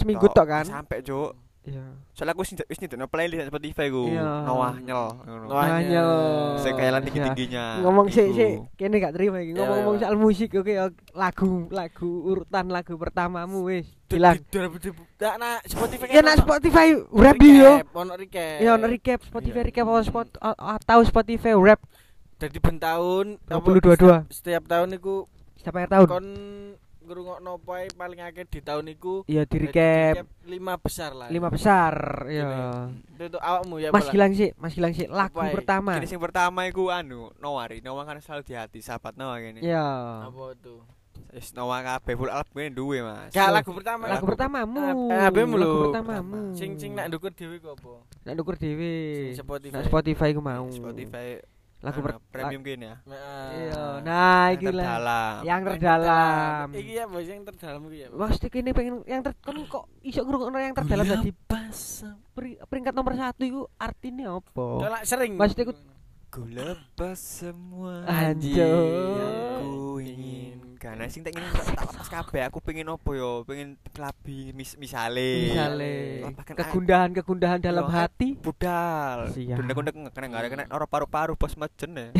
seminggu 0.00 0.26
tok 0.32 0.46
kan. 0.48 0.64
Sampai, 0.64 1.04
Cuk. 1.04 1.51
Iya. 1.62 1.94
Soalnya 2.10 2.34
aku 2.34 2.42
wis 2.42 2.58
wis 2.58 2.74
nyedekno 2.76 3.06
playlist 3.06 3.46
Spotify 3.46 3.86
ku. 3.86 4.10
Iya. 4.10 4.26
Nawah 4.42 4.74
nyel 4.76 5.02
ngono. 5.22 5.46
Nawah 5.46 5.64
Hanya 5.72 6.04
Saya 6.58 6.72
kayak 6.74 6.90
lan 6.90 7.02
tinggi-tingginya. 7.02 7.64
ngomong 7.80 8.06
sih 8.08 8.24
Iku. 8.24 8.34
sih 8.34 8.50
kene 8.74 8.98
gak 8.98 9.14
terima 9.14 9.38
iki 9.38 9.54
Ya, 9.54 9.56
ngomong-ngomong 9.56 9.96
soal 9.96 10.16
musik 10.16 10.50
oke 10.52 10.74
lagu 11.12 11.50
lagu 11.68 12.10
urutan 12.24 12.66
lagu 12.66 12.94
pertamamu 12.94 13.62
wis 13.64 13.86
bilang 14.06 14.42
Tak 15.16 15.34
nak 15.38 15.62
Spotify 15.64 16.06
ya 16.08 16.20
nak 16.20 16.36
Spotify 16.36 16.86
rap 17.08 17.36
di 17.36 17.50
yo 17.56 17.78
Ono 17.92 18.12
recap. 18.12 18.58
ya 18.58 18.70
ono 18.74 18.86
recap 18.86 19.18
Spotify 19.22 19.58
Iya. 19.60 19.66
recap 19.70 19.84
atau 19.86 20.02
spot 20.02 20.28
a- 20.36 20.58
atau 20.76 20.98
Spotify 21.02 21.54
rap 21.54 21.78
Dadi 22.36 22.58
ben 22.58 22.76
tahun 22.76 23.38
2022 23.40 24.26
setiap 24.28 24.66
tahun 24.66 24.98
iku 24.98 25.30
setiap 25.54 25.78
akhir 25.78 25.90
tahun 25.90 26.06
kon 26.08 26.26
ngrungokno 27.02 27.52
ae 27.68 27.86
paling 27.90 28.20
akeh 28.20 28.44
di 28.44 28.60
tahun 28.60 28.86
iku 28.90 29.22
iya 29.24 29.42
di 29.42 29.56
recap 29.58 30.26
lima 30.42 30.74
besar 30.76 31.10
lah. 31.12 31.28
lima 31.28 31.48
besar 31.48 31.94
ya 32.26 32.86
Itu 33.08 33.22
untuk 33.28 33.40
awakmu 33.40 33.74
ya. 33.78 33.88
Mas? 33.88 34.06
Gilang 34.06 34.32
sih 34.32 34.50
Mas 34.54 34.72
Gilang 34.72 34.90
sih 34.90 35.06
lagu 35.06 35.38
eh? 35.38 35.52
pertama 35.52 35.94
Kini 35.94 36.06
sing 36.06 36.18
pertama 36.18 36.64
iku 36.64 36.88
anu, 36.88 37.30
Nawari. 37.36 37.78
Nawa 37.78 38.02
kan 38.02 38.18
selalu 38.18 38.42
di 38.42 38.54
hati 38.54 38.78
sahabat 38.78 39.14
Nawa 39.14 39.38
kene. 39.38 39.60
ya 39.60 39.82
Apa 40.22 40.54
tuh? 40.56 40.82
Wis 41.30 41.52
Nawa 41.52 41.80
kabeh 41.80 42.12
full 42.14 42.28
album 42.28 42.52
kene 42.52 42.70
duwe, 42.70 43.00
Mas. 43.00 43.30
Gak 43.30 43.40
Loh, 43.42 43.54
lagu 43.54 43.70
pertama. 43.72 44.04
lagu 44.06 44.24
pertamamu 44.26 44.84
Eh, 45.08 45.20
albummu 45.22 45.56
lagu 45.56 45.70
lho. 45.70 45.82
pertamamu 45.88 46.40
Sing 46.52 46.70
sing 46.76 46.92
nak 46.92 47.08
ndukur 47.08 47.30
dhewe 47.30 47.56
ku 47.56 47.70
apa? 47.70 48.04
nak 48.22 48.32
ndukur 48.34 48.54
dhewe 48.54 48.92
Spotify. 49.32 49.72
nak 49.72 49.84
Spotify 49.86 50.28
ku 50.30 50.40
mau 50.40 50.66
Spotify 50.68 51.40
lagu 51.82 51.98
anu, 51.98 52.06
per 52.06 52.14
premium 52.24 52.62
kene 52.62 52.84
ya. 52.84 52.96
Nah. 53.02 53.46
iya 53.50 53.82
nah 54.00 54.44
Yang 54.46 54.54
iki 54.54 54.66
lah 54.68 54.86
terdalam. 54.86 55.38
yang 55.42 55.60
terdalam 55.62 56.66
Iki 56.70 56.92
ya 56.92 57.04
bos 57.04 57.26
yang 57.26 57.42
terdalam 57.42 57.80
iki 57.84 57.98
ya. 57.98 58.08
Mas 58.08 58.36
Dik 58.38 58.54
ini 58.54 58.70
pengen 58.70 58.94
yang 59.04 59.20
ter 59.20 59.32
kan 59.36 59.56
kok 59.60 59.84
iso 60.00 60.22
ngrungokno 60.22 60.56
yang 60.56 60.72
terdalam 60.72 61.04
dadi 61.04 61.30
peri- 62.32 62.60
peringkat 62.62 62.92
nomor 62.92 63.12
satu 63.12 63.42
itu 63.42 63.60
artinya 63.76 64.38
apa? 64.38 64.54
Tolak 64.54 65.02
sering. 65.02 65.34
Dik 65.34 65.74
Ku 66.32 66.48
lepas 66.48 67.18
semua 67.18 68.08
Anjir. 68.08 68.56
yang 68.56 69.60
ku 69.60 69.98
inginkan. 69.98 70.61
Nah, 70.90 71.06
sing 71.06 71.22
tak 71.22 71.38
ingin 71.38 71.46
tak 71.54 71.86
lepas 71.86 72.08
kabeh. 72.10 72.42
Aku 72.50 72.58
pengen 72.58 72.90
opo 72.90 73.14
yo? 73.14 73.46
Pengen 73.46 73.78
kelabi 73.94 74.50
mis 74.50 74.74
misale. 74.74 75.54
misale 75.54 76.26
Lampakan 76.26 76.54
kegundahan-kegundahan 76.58 77.62
dalam 77.62 77.86
Yo, 77.86 77.94
hati 77.94 78.28
budal. 78.34 79.30
Siap. 79.30 79.62
Bunda-bunda 79.62 79.90
kena 79.94 80.10
kena 80.10 80.48
kena 80.50 80.64
ora 80.74 80.86
paru-paru 80.90 81.38
pas 81.38 81.54
mejen 81.54 81.90
ya. 81.94 82.06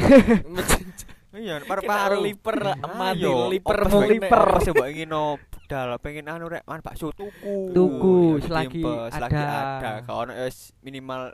Iya, 1.32 1.64
Paru-paru 1.64 2.28
liper 2.28 2.76
mati 2.92 3.24
liper 3.24 3.88
bae 3.88 4.20
liper. 4.20 4.44
Pas 4.52 4.68
mbok 4.68 4.88
ingin 4.92 5.08
no 5.08 5.40
budal, 5.48 5.96
pengen 6.04 6.28
anu 6.28 6.52
rek, 6.52 6.60
man 6.68 6.84
bakso 6.84 7.08
tuku. 7.08 7.72
Tuku, 7.72 8.36
selagi 8.44 8.84
diempes, 8.84 9.16
selagi 9.16 9.40
ada. 9.40 9.80
ada. 9.80 9.92
Kalau 10.04 10.28
wis 10.28 10.76
minimal 10.84 11.32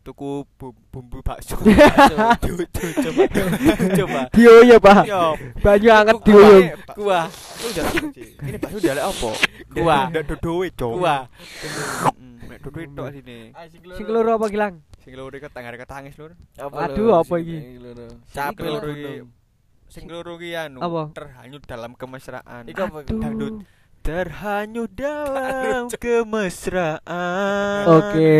tuku 0.00 0.48
bu- 0.56 0.76
bumbu 0.88 1.20
bakso. 1.26 1.56
Coba 1.60 2.36
coba 2.40 3.22
coba. 3.92 4.20
Dio 4.32 4.54
ya 4.64 4.76
Pak 4.80 5.04
Yo, 5.04 5.24
banyu 5.60 5.90
anget 5.92 6.14
tuku 6.18 6.26
dio 6.26 6.40
wae, 6.40 6.60
Pak. 6.88 6.94
Kuah. 6.96 7.26
Lu. 7.28 7.68
Ini 8.42 8.56
bakso 8.56 8.78
dalek 8.80 9.04
apa? 9.04 9.30
Kuah. 9.70 10.04
Ndak 10.08 10.24
dodowe, 10.26 10.66
Cok. 10.72 10.92
Kuah. 10.96 11.22
Mm, 12.16 12.36
Nek 12.48 12.58
dodowe 12.64 12.84
tok 12.90 13.06
sini. 13.12 13.38
sing 13.92 14.04
keloro 14.04 14.30
apa 14.34 14.46
Gilang 14.48 14.74
Sing 15.00 15.16
loro 15.16 15.32
iki 15.32 15.48
ketangare 15.48 15.80
ketangis 15.80 16.12
lur. 16.20 16.36
Aduh, 16.60 17.16
apa 17.16 17.34
iki? 17.40 17.56
Iki 17.56 18.60
loro 18.68 18.88
iki. 18.92 19.12
Sing 19.88 20.04
loro 20.06 20.36
ki 20.36 20.52
anu, 20.52 20.78
terhanyut 21.16 21.64
dalam 21.64 21.96
kemesraan. 21.96 22.68
Iku 22.68 22.84
apa? 22.84 23.08
Aduh. 23.08 23.16
Dangdut. 23.16 23.54
Terhanyut 24.00 24.90
dalam 24.96 25.92
kemesraan. 25.92 27.84
oke 27.84 28.32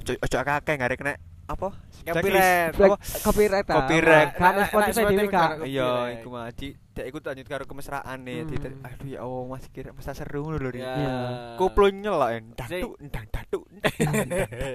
Ojo 0.00 0.12
ojo 0.24 0.36
akeh 0.40 0.74
ngarek 0.80 1.00
nek 1.04 1.16
apa? 1.44 1.68
Copyright. 2.04 2.72
Copyright. 3.20 3.64
Copyright. 3.64 4.30
nah, 4.36 4.64
Spotify 4.68 5.02
dhewe 5.08 5.24
Kak 5.28 5.64
Iya, 5.64 5.84
Copyright. 5.84 6.16
iku 6.20 6.28
mah 6.28 6.48
Ci. 6.52 6.68
Dek 6.92 7.04
iku 7.08 7.16
lanjut 7.20 7.46
karo 7.48 7.64
kemesraan 7.64 8.18
nih. 8.24 8.44
Hmm. 8.44 8.84
Aduh 8.84 9.08
ya 9.08 9.18
Allah, 9.24 9.42
masih 9.48 9.70
kira 9.72 9.90
mesti 9.92 10.12
seru 10.12 10.40
ngono 10.44 10.56
lho. 10.60 10.70
Ya. 10.72 10.92
Iya. 10.94 11.16
Koplo 11.56 11.88
nyelok 11.88 12.30
en. 12.32 12.44
Sing- 12.64 12.80
Datu, 12.80 12.88
ndang 13.00 13.26
datu. 13.28 13.60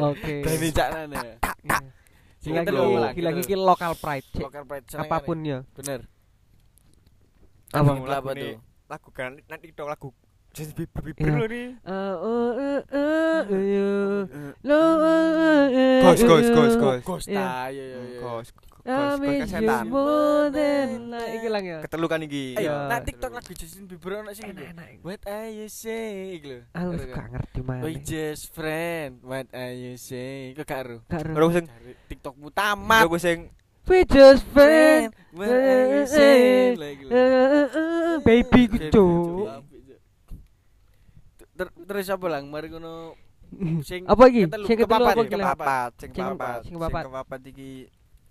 oke 0.09 0.33
Dani 0.41 0.67
caknane. 0.69 1.17
Iya. 1.17 1.77
Sing 2.39 2.53
Kita 2.53 2.71
lagi 2.71 3.21
lagi 3.21 3.41
iki 3.41 3.55
local 3.57 3.93
pride. 3.97 4.29
Local 4.37 4.63
pride 4.65 4.85
Apa 4.93 5.17
pun 5.21 5.37
ya. 5.41 5.65
Bener. 5.73 6.05
Apa? 7.73 7.91
Apa 7.97 8.31
tuh? 8.33 8.57
Lagu 8.89 9.09
kan 9.13 9.37
nanti 9.45 9.69
TikTok 9.69 9.85
lagu 9.85 10.09
Justin 10.49 10.73
Bieber 10.73 11.01
Bieber 11.05 11.29
Iya. 11.29 11.37
lo 11.37 11.45
nih. 11.45 11.67
Lo, 14.65 14.81
Ghost, 16.01 16.23
ghost, 16.25 16.49
ghost, 16.49 16.75
ghost. 16.81 17.03
Ghost 17.05 17.27
Iya. 17.29 17.45
ah, 17.45 17.67
iya. 17.69 17.85
Ghost, 18.17 18.49
ghost, 18.57 19.21
miss 19.21 19.29
ghost 19.45 19.53
you 19.53 19.61
setan. 19.61 19.83
more 19.85 20.49
than 20.49 20.87
life. 21.13 21.31
Iki 21.37 21.47
lang 21.53 21.63
ya. 21.69 21.77
Ketelu 21.85 22.05
kan 22.09 22.19
iki. 22.25 22.57
Ayo, 22.57 22.73
nah 22.89 22.97
TikTok 22.97 23.29
lagu 23.29 23.51
Justin 23.53 23.85
Bieber 23.85 24.25
ono 24.25 24.33
sing 24.33 24.49
iki. 24.49 24.65
What 25.05 25.21
are 25.29 25.49
you 25.53 25.69
saying 25.69 26.41
iki 26.41 26.45
lho. 26.49 26.59
Aku 26.73 26.89
gak 26.97 27.13
kan? 27.13 27.29
ngerti 27.29 27.59
mana. 27.61 27.81
We 27.85 28.01
just 28.01 28.49
friend. 28.49 29.21
What 29.21 29.53
are 29.53 29.75
you 29.77 30.01
saying? 30.01 30.57
Kok 30.57 30.65
gak 30.65 30.79
ero? 30.81 30.97
Gak 31.05 31.29
ero. 31.29 31.45
TikTokmu 32.09 32.49
tamat. 32.49 33.05
Terus 33.05 33.21
sing 33.21 33.39
We 33.89 34.05
just 34.05 34.45
friend. 34.53 35.09
Baby 38.21 38.61
ku 38.67 38.77
Baby, 38.77 38.89
cuk. 38.89 39.45
apik, 39.47 39.81
Cuk. 39.83 39.99
Ter- 41.55 41.75
Terus 41.83 42.07
apa 42.07 42.25
lang? 42.29 42.43
Mari 42.47 42.69
ngono 42.69 43.17
sing 43.81 44.05
Apa 44.05 44.29
iki? 44.29 44.45
Sing 44.63 44.77
ketelu 44.77 44.85
kepapat, 44.85 45.09
apa 45.09 45.21
iki? 45.21 45.31
kepapat. 45.31 45.57
kepapat, 45.57 45.91
sing 45.97 46.09
Sing- 46.09 46.15
kepapat, 46.15 46.53
sing 46.55 46.63
sing 46.63 46.75
kepapat. 46.77 47.03
kepapat 47.03 47.39
iki 47.47 47.69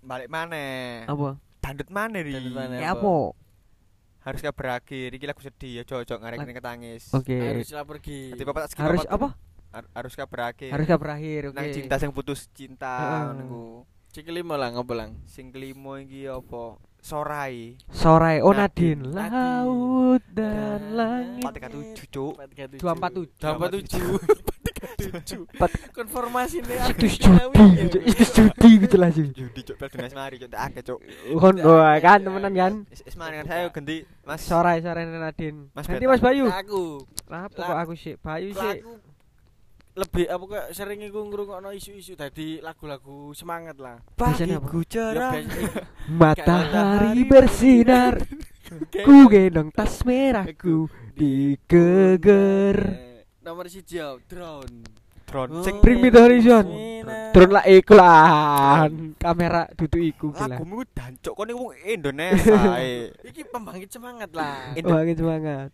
balik 0.01 0.29
maneh. 0.29 1.03
Apa? 1.05 1.29
Dandut 1.59 1.89
maneh 1.89 2.21
ri. 2.23 2.33
Dandut 2.33 2.55
maneh. 2.55 2.79
Ya 2.79 2.95
apa? 2.95 3.17
Harus 4.21 4.39
gak 4.41 4.55
berakhir. 4.55 5.09
Iki 5.11 5.25
lagu 5.27 5.41
sedih 5.41 5.73
ya 5.75 5.85
cocok 5.85 6.19
ngarek 6.21 6.39
ning 6.39 6.55
ketangis. 6.55 7.03
Oke. 7.11 7.35
Haruslah 7.35 7.83
pergi. 7.83 8.21
Papat 8.37 8.71
skip 8.71 8.83
Harus 8.85 9.03
apa? 9.07 9.29
Har- 9.69 9.91
Harus 9.93 10.13
gak 10.15 10.29
berakhir. 10.29 10.71
Harus 10.71 10.85
gak 10.87 11.01
berakhir. 11.01 11.41
Oke. 11.51 11.57
Nang 11.57 11.67
cinta 11.73 11.95
sing 11.97 12.11
putus 12.13 12.47
cinta 12.53 13.27
ngono 13.27 13.43
ku. 13.45 13.65
Sing 14.09 14.25
kelima 14.25 14.57
lang 14.57 14.73
apa 14.73 14.93
lang? 14.97 15.11
Sing 15.29 15.53
kelima 15.53 16.01
iki 16.01 16.25
apa? 16.25 16.81
Sorai. 16.99 17.79
Sore 17.93 18.43
oh 18.43 18.51
Nadine. 18.57 19.05
Nadine 19.05 19.15
laut 19.15 20.23
dan 20.35 20.81
langit 20.97 21.45
437 21.45 22.09
cuk. 22.11 22.35
247. 22.81 23.37
247. 23.39 24.19
247. 24.99 25.61
Pat- 25.61 25.79
Konformasi 25.95 26.65
nih. 26.65 26.79
Itu 26.91 27.07
judi, 27.07 27.67
itu 27.85 27.99
judi 28.35 28.71
gitu 28.83 28.97
langsung. 28.99 29.29
Judi 29.31 29.61
cuk 29.63 29.77
pel 29.79 29.89
dinas 29.93 30.15
mari 30.17 30.41
cuk 30.43 30.51
tak 30.51 30.63
akeh 30.73 30.83
cuk. 30.83 30.99
Kon 31.39 31.57
kan 32.03 32.19
temenan 32.25 32.55
kan. 32.57 32.73
Is 32.91 33.05
is 33.07 33.15
mari 33.15 33.45
kan 33.45 33.47
saya 33.47 33.69
ganti 33.71 34.09
Mas 34.25 34.41
Sore 34.43 34.81
sore 34.83 35.03
Nadine. 35.07 35.69
Beta. 35.77 36.05
Mas 36.09 36.23
Bayu. 36.25 36.49
Aku. 36.51 37.05
Lah 37.31 37.47
kok 37.53 37.63
aku 37.63 37.93
sih? 37.95 38.17
Bayu 38.19 38.57
sih. 38.57 38.83
Lebih 39.99 40.31
apa 40.31 40.45
kok 40.47 40.67
sering 40.71 41.03
iku 41.03 41.27
ngrungokno 41.27 41.75
isu-isu 41.75 42.15
dadi 42.15 42.63
lagu-lagu 42.63 43.35
semangat 43.35 43.75
lah. 43.83 43.99
Pagiku 44.15 44.87
Ya 44.87 44.91
cerah. 44.95 45.33
Matahari 46.07 47.27
bersinar, 47.27 48.23
ku 49.07 49.27
gendong 49.27 49.75
tas 49.75 50.07
merahku 50.07 50.87
di 51.19 51.59
geger. 51.67 52.79
Eh, 52.79 53.27
nomor 53.43 53.67
siji 53.67 53.99
ya, 53.99 54.15
drone. 54.31 54.87
Drone 55.27 55.67
sing 55.67 55.83
Bring 55.83 55.99
me 55.99 56.15
the 56.15 56.23
horizon. 56.23 56.65
Turun 57.35 57.51
lah 57.59 57.67
iku 57.67 57.99
lah. 57.99 58.87
Kamera 59.19 59.67
dudu 59.75 59.99
iku 59.99 60.31
ki 60.31 60.47
lah. 60.47 60.63
lagumu 60.63 60.87
dancuk 60.95 61.35
kon 61.35 61.51
iku 61.51 61.59
wong 61.69 61.75
Indonesia 61.83 62.55
ae. 62.79 63.11
Iki 63.35 63.51
pembangkit 63.51 63.91
semangat 63.91 64.31
lah. 64.31 64.79
Indo- 64.79 64.95
Wah, 64.95 65.03
semangat. 65.05 65.71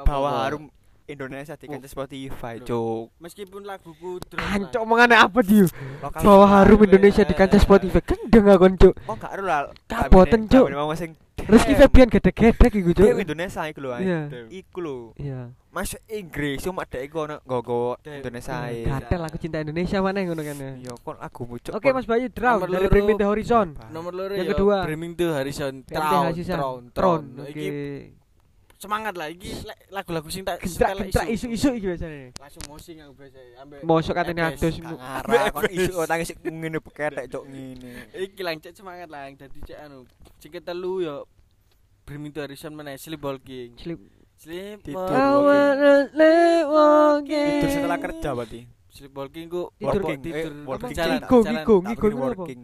Bawa 0.00 0.48
harum 0.48 0.72
Indonesia 1.06 1.54
di 1.54 1.66
kancah 1.70 1.90
Spotify 1.90 2.58
cuk. 2.58 3.14
Meskipun 3.22 3.62
laguku 3.62 4.18
drone. 4.26 4.42
Hancuk 4.42 4.80
omongannya 4.82 5.22
apa 5.22 5.38
dia? 5.42 5.70
Bawa 6.02 6.46
harum. 6.50 6.82
Indonesia 6.82 7.22
di 7.22 7.34
kancah 7.34 7.62
Spotify. 7.62 8.02
Kendeng 8.02 8.50
aku 8.50 8.66
cuk. 8.74 8.94
Oh 9.06 9.14
gak 9.14 9.32
ero 9.38 9.46
lah. 9.46 9.70
Kaboten, 9.86 10.50
sing 10.98 11.14
Rizky 11.46 11.78
Febian 11.78 12.10
gede-gede 12.10 12.66
iku 12.74 12.90
cuk. 12.90 13.06
Dewe 13.06 13.22
Indonesia 13.22 13.62
iku 13.70 13.78
lho. 13.86 13.90
Iya. 14.02 14.20
Iku 14.50 14.78
lho. 14.82 14.98
Iya. 15.14 15.54
Masuk 15.70 16.00
Inggris 16.10 16.64
cuma 16.64 16.82
dek 16.82 17.06
iku 17.06 17.30
ono 17.30 17.38
gogo. 17.46 17.94
Indonesia 18.02 18.66
ae. 18.66 18.82
Gatel 18.82 19.22
aku 19.22 19.36
cinta 19.38 19.62
Indonesia 19.62 20.02
mana 20.02 20.26
ngono 20.26 20.42
kan 20.42 20.56
ya. 20.58 20.90
Yo 20.90 20.98
kon 21.06 21.14
lagumu 21.22 21.62
cuk. 21.62 21.70
Oke 21.76 21.94
Mas 21.94 22.08
Bayu 22.08 22.26
Drown 22.34 22.66
Nomor 22.66 22.90
dari 22.90 23.00
Me 23.04 23.14
The 23.14 23.26
Horizon. 23.30 23.78
Nomor 23.94 24.12
loro 24.16 24.32
Yang 24.34 24.48
ya, 24.48 24.52
kedua. 24.58 24.76
Dreaming 24.90 25.12
to 25.14 25.26
Horizon. 25.30 25.72
Tron, 25.86 26.42
Tron. 26.50 26.82
Tron. 26.90 27.22
Oke. 27.46 27.52
Iki 27.54 27.68
semangat 28.76 29.14
le- 29.64 29.82
lagu-lagu 29.88 30.28
sing 30.28 30.44
tak 30.44 30.60
Gentrak 30.60 30.92
setelek 30.92 31.08
gentrak 31.08 31.26
isu-isu 31.28 31.68
iki 31.72 31.86
biasanya. 31.88 32.28
Langsung 32.36 32.64
mosing 32.68 32.96
aku 33.00 33.12
biasa 33.16 33.38
ambek 33.58 33.78
Mosok 33.82 34.14
FS. 34.14 34.28
adus. 34.38 34.74
Ngarah 34.78 35.44
kon 35.50 35.70
isu 35.70 35.92
otak 35.96 36.18
sik 36.22 36.36
ngene 36.40 36.78
beketek 36.78 37.24
cuk 37.26 37.44
ngene. 37.44 37.90
Iki 38.12 38.40
lang 38.40 38.56
cek 38.58 38.72
semangat 38.72 39.08
lah 39.08 39.28
dadi 39.30 39.58
cek 39.62 39.78
anu. 39.80 40.04
Sing 40.36 40.50
ketelu 40.50 40.92
yo 41.00 41.16
Dreaming 42.06 42.30
to 42.30 42.40
Horizon 42.40 42.70
meneh 42.70 42.94
Sleep 42.96 43.18
Walking. 43.18 43.74
Sleep. 43.76 43.98
Sleep 44.36 44.78
Walking. 44.86 45.26
walking. 46.68 47.50
Tidur 47.58 47.70
setelah 47.72 47.98
kerja 47.98 48.30
berarti. 48.30 48.60
Sleepwalking 48.86 49.46
ku 49.48 49.62
Tidur. 49.74 50.02
working, 50.04 50.20
Eh, 50.20 50.22
tidur 50.22 50.54
working. 50.64 50.94
jalan, 50.94 51.18
jalan. 51.20 51.64
working. 52.14 52.60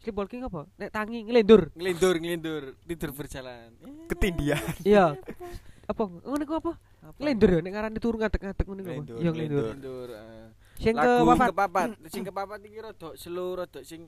Sleep 0.00 0.16
walking 0.16 0.42
apa? 0.42 0.64
Nek 0.76 0.90
tangi 0.90 1.20
ngelendur. 1.22 1.68
Ngelindur, 1.76 2.14
ngelindur, 2.16 2.62
tidur 2.88 3.10
berjalan. 3.12 3.68
Ketindian. 4.08 4.60
Iya. 4.80 5.12
Apa? 5.90 6.06
Ngono 6.06 6.38
iku 6.40 6.54
apa? 6.54 6.72
Ngelendur 7.18 7.50
ya 7.50 7.60
nek 7.60 7.72
ngarani 7.74 7.98
turu 7.98 8.16
ngadeg-ngadeg 8.16 8.62
ngono 8.62 8.78
iku. 8.78 8.86
apa? 8.86 8.94
Ngelendur, 8.94 9.18
Iya 9.18 9.30
ngelendur. 9.34 9.64
Ngelindur. 9.66 10.08
eh. 10.14 10.46
Sing 10.80 10.94
ke 10.94 11.10
papat. 11.20 11.48
kepapat, 11.50 11.88
sing 12.08 12.22
kepapat 12.22 12.58
iki 12.62 12.78
rada 12.78 13.08
slow, 13.18 13.50
rada 13.58 13.80
sing 13.82 14.00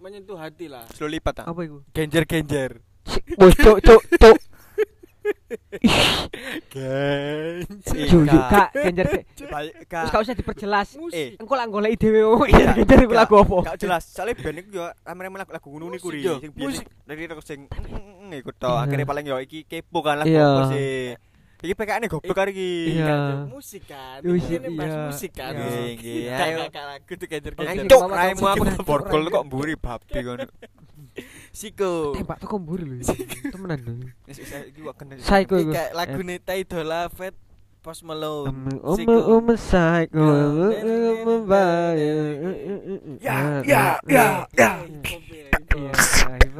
menyentuh 0.00 0.34
hati 0.34 0.66
lah. 0.66 0.88
Slow 0.90 1.06
lipat 1.06 1.44
ah. 1.44 1.52
Apa 1.52 1.60
iku? 1.62 1.84
Genjer-genjer. 1.92 2.80
Bos 3.36 3.52
cuk 3.54 3.78
cuk 3.84 4.02
cuk. 4.16 4.36
Genjer. 6.68 7.64
Cuk 7.88 8.22
cuk 8.28 8.42
kak 8.52 8.68
genjer 8.76 9.06
kek. 9.08 9.22
Baik 9.48 9.72
Wis 9.88 10.10
gak 10.12 10.22
usah 10.22 10.36
diperjelas. 10.36 10.88
Eh. 11.12 11.40
Engko 11.40 11.54
lak 11.56 11.68
goleki 11.72 11.96
dhewe 11.96 12.20
oh 12.24 12.44
iya 12.44 12.76
genjer 12.76 13.08
iku 13.08 13.14
lagu 13.16 13.34
apa? 13.40 13.56
Gak 13.72 13.78
jelas. 13.80 14.04
Soalnya 14.04 14.36
band 14.36 14.58
iku 14.60 14.70
yo 14.82 14.84
amene 15.08 15.28
lagu 15.36 15.52
lagu 15.52 15.66
ngono 15.72 15.94
niku 15.96 16.12
ri 16.12 16.20
Musik 16.20 16.28
yo, 16.28 16.34
sing 16.40 16.50
biyen 16.52 16.84
dari 17.08 17.22
terus 17.24 17.46
sing 17.46 17.60
mm, 17.68 18.32
iku 18.44 18.50
to. 18.52 18.72
Akhirnya 18.72 19.06
paling 19.08 19.24
yo 19.24 19.36
iki 19.40 19.64
kepo 19.64 20.04
kan 20.04 20.20
lagu 20.20 20.28
Iya. 20.28 20.44
apa 20.44 20.62
sih. 20.76 21.16
Iki 21.58 21.74
PKN 21.74 22.06
goblok 22.06 22.36
kari 22.38 22.50
iki. 22.54 22.70
Iya. 23.02 23.16
Musik 23.50 23.82
kan. 23.90 24.22
Musik, 24.22 24.62
Ini 24.62 24.68
bahas 24.78 24.92
iya. 24.94 25.02
musik 25.10 25.30
kan. 25.34 25.52
Iya. 25.58 25.80
Nggih, 25.98 26.70
gak, 26.70 26.84
lagu 26.86 27.12
tuh 27.18 27.26
genjer-genjer. 27.26 27.82
Raimu 28.06 28.42
Bapak, 28.46 28.54
aku 28.54 28.62
Bapak, 28.62 28.84
borgol 28.86 29.22
Bapak. 29.26 29.34
kok 29.34 29.42
mburi 29.50 29.74
babi 29.74 30.18
ngono. 30.22 30.46
Siko. 31.58 32.14
Tembak 32.14 32.38
teko 32.38 32.54
mburi 32.62 32.86
lho. 32.86 33.02
Temenan 33.50 33.78
lho. 33.82 33.92
Psycho 35.18 35.58
iku. 35.58 35.74
kayak 35.74 35.90
lagu 35.90 36.20
Nita 36.22 36.54
Idola 36.54 37.10
Fat 37.10 37.34
Post 37.82 38.06
Malone. 38.06 38.78
Siko. 38.94 39.14
om 39.34 39.50
psycho 39.58 40.26
Ya, 43.18 43.58
ya, 43.66 43.98
ya, 44.06 44.46
ya. 44.54 44.70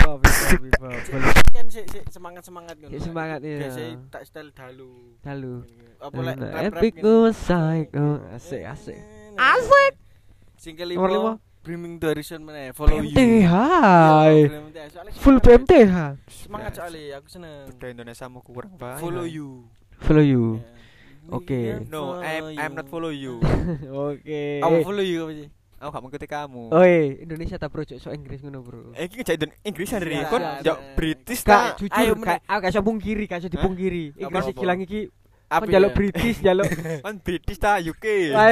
Hop, 0.02 0.22
hip 0.26 0.74
hop. 0.82 0.98
Boleh. 1.10 1.32
kan 1.54 1.66
semangat-semangat 2.10 2.74
ngono. 2.82 2.92
Sik 2.92 3.02
semangat, 3.06 3.40
iya. 3.46 3.58
Biasanya 3.66 3.92
tak 4.10 4.22
style 4.26 4.50
dalu. 4.50 5.14
Lalu. 5.22 5.54
Apa 6.02 6.20
lek 6.26 6.36
rap-rap 6.38 6.82
Epic 6.82 6.94
psycho. 7.34 8.06
Asik, 8.34 8.62
asik. 8.66 8.98
Asik. 9.38 9.92
Sing 10.58 10.74
kelima. 10.74 11.38
Brimming 11.58 11.98
to 11.98 12.06
Horizon 12.08 12.40
meneh, 12.42 12.72
follow 12.72 12.96
you. 12.96 13.12
BMTH. 13.12 13.52
Iya, 13.52 14.48
BMTH. 14.48 14.86
Soalnya 14.88 15.12
Full 15.12 15.36
semangat. 15.36 15.44
BMTH. 15.44 15.96
Semangat 16.26 16.72
soalnya 16.74 17.02
aku 17.14 17.28
seneng. 17.28 17.64
Budaya 17.68 17.90
Indonesia 17.92 18.24
mau 18.26 18.40
kurang 18.40 18.72
banget. 18.74 19.00
Follow 19.00 19.26
you. 19.26 19.48
Follow 19.98 20.24
you. 20.24 20.44
Ya. 20.56 20.64
Oke. 21.28 21.60
No, 21.86 22.16
I'm 22.18 22.56
I'm 22.56 22.72
not 22.72 22.88
follow 22.88 23.12
you. 23.12 23.36
Oke. 24.08 24.64
Aku 24.64 24.74
follow 24.80 25.04
you 25.04 25.28
apa 25.28 25.32
sih? 25.34 25.48
Aku 25.78 25.88
gak 25.94 26.02
mengikuti 26.02 26.26
kamu. 26.26 26.62
Oi, 26.74 26.96
Indonesia 27.22 27.54
tak 27.54 27.70
bro, 27.70 27.86
so 27.86 28.10
Inggris 28.10 28.42
ngono, 28.42 28.66
Bro. 28.66 28.98
Eh, 28.98 29.06
iki 29.06 29.22
ngejak 29.22 29.38
Indon- 29.38 29.58
Inggris 29.62 29.86
dari 29.94 30.10
Iya, 30.10 30.26
kon 30.26 30.42
iya, 30.42 30.58
iya. 30.58 30.74
British 30.98 31.46
ta. 31.46 31.78
jujur, 31.78 31.94
Ayo, 31.94 32.18
kak, 32.18 32.42
aku 32.42 32.58
gak 32.66 32.72
iso 32.74 32.82
pungkiri, 32.82 33.24
gak 33.30 33.38
iso 33.38 33.50
dipungkiri. 33.52 34.10
Inggris 34.18 34.58
Apa? 35.48 35.64
jaluk 35.64 35.90
ya? 35.90 35.96
British, 35.96 36.36
jaluk 36.40 36.68
Kan 37.08 37.16
British 37.18 37.56
ta 37.56 37.80
UK. 37.80 38.04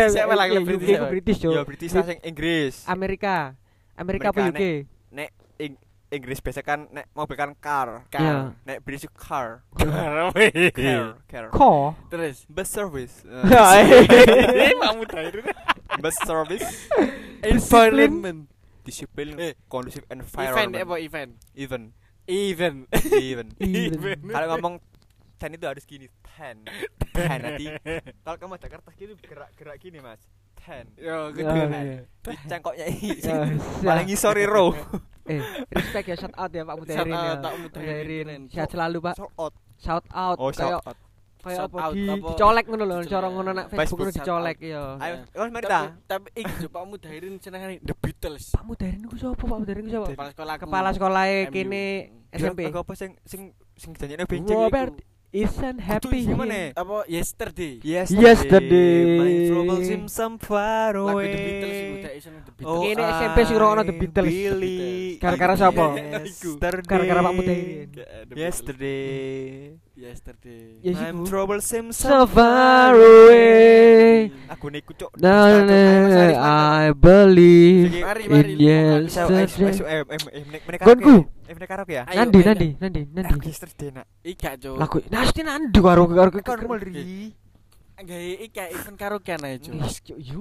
Siapa 0.08 0.32
iya, 0.32 0.34
lagi 0.34 0.52
iya, 0.52 0.60
British, 0.64 0.88
UK 0.88 0.96
ku 0.96 1.06
British, 1.12 1.38
Yo. 1.44 1.52
British 1.62 1.92
ta 1.92 2.00
sing 2.02 2.18
Inggris. 2.24 2.74
Amerika. 2.88 3.52
Amerika 3.94 4.32
apa 4.32 4.48
UK? 4.48 4.88
Nek 5.12 5.28
Ing- 5.56 5.80
Inggris 6.06 6.40
biasa 6.40 6.60
kan 6.60 6.88
nek 6.88 7.12
mobil 7.12 7.36
kan 7.36 7.52
car. 7.54 8.08
Iya. 8.10 8.56
Nek 8.64 8.80
British 8.80 9.04
car. 9.28 9.60
Car. 9.76 10.32
Car. 10.72 11.04
Car. 11.28 11.44
Ko. 11.52 11.92
Terus 12.08 12.48
Bus 12.48 12.68
service. 12.68 13.20
Eh, 14.56 14.72
kamu 14.72 15.04
tadi 15.04 15.44
Bus 16.00 16.16
service. 16.24 16.88
environment 17.44 18.48
Disiplin 18.80 19.34
Eh, 19.36 19.52
kondusif 19.66 20.06
event 20.06 20.22
environment. 20.22 20.72
apa 20.78 20.96
event 20.96 21.30
Even. 21.52 21.82
event 22.24 22.86
Even. 23.12 23.46
Even. 23.60 24.18
Kalau 24.24 24.46
ngomong 24.56 24.74
ten 25.36 25.52
itu 25.52 25.64
harus 25.68 25.84
gini 25.84 26.08
ten 26.24 26.64
ten 27.16 27.38
nanti 27.40 27.66
kalau 28.24 28.36
kamu 28.40 28.52
ada 28.56 28.68
kertas 28.68 28.94
gitu 28.96 29.12
gerak 29.20 29.50
gerak 29.56 29.76
gini 29.80 30.00
mas 30.00 30.20
hand. 30.66 30.88
Yo, 30.98 31.30
gitu. 31.30 31.46
iya. 31.46 32.02
Cangkoknya 32.50 32.86
Ya, 32.90 32.98
i. 32.98 33.10
siap. 33.22 33.46
Paling 33.86 34.06
ngisor 34.10 34.36
ro. 34.50 34.66
Eh, 35.26 35.42
respect 35.74 36.06
ya 36.06 36.14
shout 36.14 36.30
out 36.38 36.54
ya 36.54 36.62
Pak 36.62 36.86
Shout 36.86 36.86
Mudairin 36.86 37.10
ya. 37.10 37.18
out, 37.34 37.38
Pak 37.42 37.54
Mudairin. 37.58 38.26
Mudairin. 38.30 38.42
Sehat 38.46 38.70
selalu 38.70 38.98
Pak. 39.02 39.18
Shout 39.18 39.34
out. 39.34 39.54
Shout 39.82 40.06
out. 40.14 40.36
Oh, 40.38 40.50
shout 40.54 40.78
out. 40.86 40.98
kayak 41.46 41.66
apa 41.70 41.78
di 41.94 42.02
dicolek 42.10 42.64
ngono 42.66 42.84
lho, 42.90 42.96
cara 43.06 43.26
ngono 43.30 43.50
nak 43.54 43.66
Facebook 43.70 44.02
ngono 44.02 44.12
dicolek 44.14 44.58
ya. 44.66 44.98
Ayo, 44.98 45.14
oh 45.38 45.46
mari 45.50 45.66
ta. 45.66 45.94
tapi 46.06 46.26
iki 46.34 46.52
Jo, 46.62 46.68
Pak 46.70 46.84
Mudairin 46.90 47.38
jenengane 47.42 47.78
The 47.82 47.94
Beatles. 47.94 48.54
Pak 48.54 48.66
Mudairin 48.66 49.02
iku 49.02 49.14
sapa 49.18 49.42
Pak 49.46 49.58
Mudairin 49.62 49.82
iku 49.86 49.94
sapa? 49.94 50.06
Kepala 50.14 50.30
sekolah 50.30 50.54
Kepala 50.62 50.88
sekolah 50.94 51.24
kene 51.50 51.86
SMP. 52.30 52.66
Aku 52.70 52.82
apa 52.86 52.92
sing 52.94 53.14
sing 53.26 53.54
sing 53.74 53.94
janjine 53.98 54.26
benceng 54.26 54.58
Robert 54.58 54.94
isn't 55.32 55.78
happy. 55.80 56.24
Gimana? 56.24 56.72
apa 56.72 57.04
yesterday 57.06 57.78
Yesterday. 57.82 59.18
My 59.18 59.32
trouble 59.46 59.80
seems 59.82 60.12
some 60.12 60.36
far 60.38 60.94
lagu 60.96 61.18
away. 61.18 61.28
The 61.28 61.40
Beatles 61.40 61.76
iku 61.76 61.94
udah 61.96 62.12
isen 62.14 62.32
The 62.40 62.52
Beatles 62.52 62.72
Oh, 62.72 62.82
Ini 62.82 63.02
SMP 63.02 63.38
sing 63.42 63.54
ngrungokno 63.56 63.82
The 63.84 63.96
Beatles. 63.96 64.30
believe 64.32 65.18
Gara-gara 65.18 65.54
siapa? 65.54 65.84
Yesterday. 65.96 66.82
Gara-gara 66.86 67.20
Pak 67.20 67.32
Mudairin. 67.32 67.66
The 67.90 68.04
Beatles. 68.28 68.38
Yesterday. 68.38 69.85
Yesterday 69.96 70.76
Ya 70.84 70.92
My 70.92 71.08
siku. 71.10 71.24
trouble 71.24 71.60
seems 71.60 71.96
So 71.96 72.28
far 72.28 72.92
away. 72.92 74.28
Aku 74.52 74.68
niku 74.68 74.92
cuk. 74.92 75.10
Cuk, 75.10 75.24
Mas 75.24 76.12
Arif, 76.12 76.36
nah, 76.36 76.84
I 76.84 76.92
believe 76.92 77.90
in 77.96 78.60
yesterday. 78.60 79.72
eh, 79.88 80.04
eh, 80.04 80.20
eh, 80.36 80.78
Gonku. 80.78 81.16
karaoke. 81.24 81.48
Eh, 81.48 81.66
karaoke 81.66 81.94
ya? 81.96 82.04
Ayo, 82.04 82.16
Nandi, 82.22 82.38
ayo. 82.38 82.46
nandi, 82.52 82.68
nandi, 82.76 83.02
nandi. 83.08 83.34
Eh, 83.34 83.48
yesterday 83.48 83.88
nak. 83.90 84.06
ika 84.22 84.50
Jo 84.60 84.76
Lagu 84.76 85.00
nasti 85.08 85.40
nandu 85.40 85.80
karo 85.80 86.04
karo 86.06 86.30
Kan 86.44 86.60
mulri. 86.68 87.32
gawe 87.96 88.28
ika 88.44 88.68
event 88.68 88.96
karaokean 89.00 89.40
aja 89.40 89.56
Jo 89.56 89.72
Wis, 89.80 89.96
yo 90.04 90.14
yo. 90.20 90.38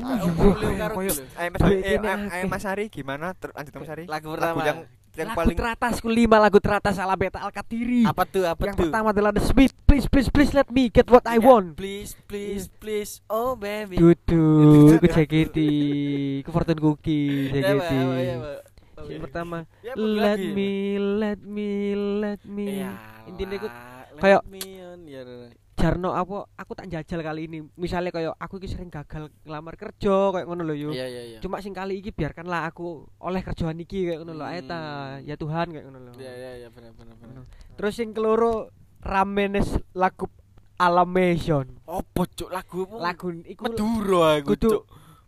Karaoke. 0.75 1.07
Ayo 1.39 1.49
Mas 1.55 1.61
Duit 1.63 1.79
Ari, 1.79 1.87
eh, 1.87 1.95
ayo 1.95 1.99
akeh. 2.27 2.49
Mas 2.51 2.65
Ari 2.67 2.85
gimana? 2.91 3.31
Lanjut 3.31 3.73
Mas 3.79 3.89
Ari. 3.89 4.03
lagu 4.05 4.27
Lagu 4.27 4.29
pertama 4.35 4.61
yang 4.67 4.79
yang 5.15 5.31
lagu 5.31 5.39
paling 5.39 5.55
teratasku 5.55 6.07
lima 6.07 6.37
lagu 6.37 6.59
teratas 6.59 6.95
ala 6.95 7.15
beta 7.15 7.39
al 7.39 7.49
katiri. 7.49 8.03
apa 8.03 8.23
tuh 8.23 8.43
apa 8.43 8.61
Yang 8.67 8.75
tuh 8.75 8.83
pertama 8.85 9.07
adalah 9.09 9.31
The 9.31 9.43
Smith. 9.43 9.73
Please, 9.87 10.05
please, 10.11 10.27
please 10.27 10.51
let 10.51 10.67
me 10.67 10.91
get 10.91 11.07
what 11.07 11.23
I 11.23 11.39
Iya, 11.39 11.47
want. 11.47 11.79
please 11.79 12.19
please 12.27 12.67
please 12.67 13.23
oh 13.31 13.55
baby 13.55 13.95
Dudu, 13.95 14.99
ke 14.99 15.07
JKT, 15.07 15.57
ke 16.43 16.49
Fortune 16.51 16.81
Cookie, 16.83 17.47
JKT. 17.49 17.91
iya. 18.19 18.35
Oh, 18.95 19.03
Yang 19.03 19.11
iya. 19.11 19.19
pertama, 19.19 19.57
Ya, 19.83 19.93
let 19.95 20.39
me, 20.39 20.71
let 21.19 21.39
me, 21.39 21.69
let 22.19 22.41
me. 22.43 22.79
Iya, 22.79 22.91
Intinya 23.27 23.55
let 23.55 23.71
kayak- 24.19 24.43
ya, 24.47 25.19
ya. 25.23 25.64
Jarno 25.75 26.15
apa 26.15 26.47
aku 26.55 26.71
tak 26.71 26.87
jajal 26.87 27.19
kali 27.19 27.45
ini. 27.45 27.59
Misalnya 27.75 28.09
kayak 28.09 28.39
aku 28.39 28.57
iki 28.57 28.71
sering 28.71 28.87
gagal 28.87 29.27
ngelamar 29.43 29.75
kerja 29.75 30.31
kayak 30.31 30.47
ngono 30.47 30.63
lho 30.63 30.73
yo. 30.73 30.89
Iya 30.91 31.05
iya 31.05 31.21
iya. 31.27 31.39
Cuma 31.43 31.59
sing 31.59 31.75
kali 31.75 31.99
iki 31.99 32.09
biarkanlah 32.09 32.63
aku 32.65 33.03
oleh 33.19 33.43
kerjaan 33.43 33.75
iki 33.77 34.07
kayak 34.07 34.23
ngono 34.23 34.33
lho. 34.33 34.45
Ta, 34.63 34.79
Hmm. 34.79 35.27
ya 35.27 35.35
Tuhan 35.35 35.67
kayak 35.69 35.85
ngono 35.85 35.99
lho. 35.99 36.11
Iya 36.15 36.31
iya 36.31 36.51
iya 36.63 36.69
benar 36.71 36.95
benar 36.95 37.15
benar. 37.19 37.43
Terus 37.75 37.93
sing 37.93 38.15
keloro 38.15 38.71
Ramenes 39.03 39.67
lagu 39.91 40.31
Alamation. 40.75 41.67
Apa 41.83 42.23
cuk 42.25 42.49
lagu 42.49 42.83
apa? 42.83 42.95
Lagu 43.11 43.27
iku 43.43 43.61
Madura 43.67 44.39
aku 44.39 44.55
kudu 44.55 44.69
cuk. 44.71 44.83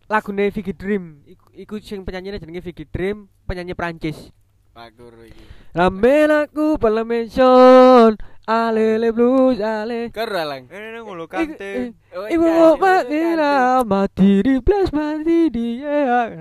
lagune 0.07 0.43
Vicky 0.47 0.71
Dream. 0.71 1.23
Iku, 1.23 1.45
iku 1.53 1.73
sing 1.79 2.03
penyanyine 2.03 2.39
jenenge 2.39 2.63
Vicky 2.63 2.83
Dream, 2.83 3.27
penyanyi 3.43 3.71
Prancis. 3.71 4.31
Lagu 4.71 5.11
iki. 5.23 5.43
Ramen 5.71 6.31
aku 6.31 6.75
Alamation. 6.79 8.15
Alele 8.47 9.11
blues 9.11 9.59
ale. 9.59 10.07
Karo 10.09 10.39
lang. 10.39 10.71
Ini 10.71 11.03
ngulu 11.03 11.27
Iku- 11.27 11.35
kante. 11.35 11.91
Oh, 12.15 12.25
Ibu 12.25 12.47
iya, 12.47 12.67
makira 12.73 13.55
mati 13.83 14.39
di 14.39 14.55
plus 14.57 14.89
mati 14.89 15.51
di 15.51 15.83
ya. 15.83 16.31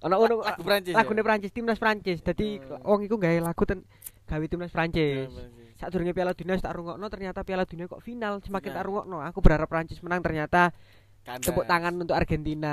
Ana 0.00 0.16
ngono 0.16 0.40
Lagu 0.40 0.64
Prancis. 0.64 0.96
lagune 0.96 1.20
Prancis 1.20 1.52
timnas 1.52 1.76
Prancis. 1.76 2.24
Dadi 2.24 2.56
Hmm. 2.56 2.80
wong 2.80 3.00
iku 3.04 3.20
gawe 3.20 3.38
lagu 3.44 3.62
ten 3.68 3.84
gawe 4.24 4.44
timnas 4.48 4.72
Prancis. 4.72 5.28
Saat 5.76 5.92
durunge 5.92 6.12
Piala 6.12 6.32
Dunia 6.32 6.56
tak 6.56 6.72
rungokno 6.72 7.04
ternyata 7.08 7.44
Piala 7.44 7.68
Dunia 7.68 7.84
kok 7.84 8.00
final 8.00 8.40
semakin 8.40 8.70
tak 8.72 8.84
rungokno 8.84 9.20
aku 9.20 9.40
berharap 9.40 9.68
Prancis 9.68 10.00
menang 10.00 10.24
ternyata 10.24 10.72
tepuk 11.20 11.68
tangan 11.68 11.92
untuk 11.94 12.16
Argentina 12.16 12.72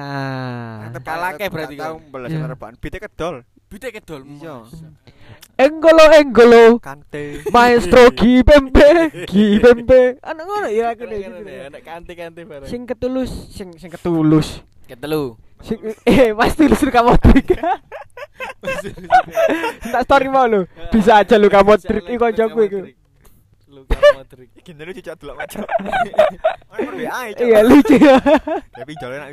Kalah 1.03 1.35
ke 1.35 1.51
berarti 1.51 1.75
Tahu 1.75 2.07
belas 2.07 2.31
harapan. 2.31 2.71
Bite 2.79 3.03
kedol. 3.03 3.43
Bite 3.67 3.91
kedol. 3.91 4.23
Iya. 4.23 4.63
Enggolo 5.59 6.05
enggolo 6.15 6.79
Kante. 6.79 7.43
maestro 7.51 8.07
Kipembe 8.15 9.11
Kipembe 9.27 10.15
anak 10.23 10.43
ngono 10.47 10.67
ya 10.71 10.95
aku 10.95 11.03
gitu 11.09 11.39
deh. 11.43 11.67
Anak 11.67 11.81
kanti-kanti 11.83 12.41
bareng. 12.47 12.69
sing 12.69 12.87
ketulus 12.87 13.31
sing 13.51 13.75
sing 13.75 13.91
ketulus 13.91 14.63
ketelu. 14.87 15.35
sing 15.59 15.81
eh 16.07 16.31
mas 16.31 16.53
tulus 16.55 16.79
lu 16.79 16.93
kamu 16.93 17.17
trik 17.19 17.57
tak 19.89 20.01
story 20.05 20.29
mau 20.29 20.45
lu 20.45 20.69
bisa 20.93 21.19
aja 21.19 21.35
lu 21.35 21.49
kamu 21.49 21.75
trik 21.81 22.05
iku 22.07 22.21
kancaku 22.29 22.59
iku 22.69 22.79
Luka 23.77 23.97
Modric. 24.17 24.49
Gini 24.65 24.81
lu 24.81 24.91
cocok 24.97 25.15
delok 25.17 25.35
macam. 25.37 25.61
Iya 27.37 27.61
lucu 27.63 27.95
Tapi 28.77 28.91
jalan 28.97 29.17
nak. 29.23 29.29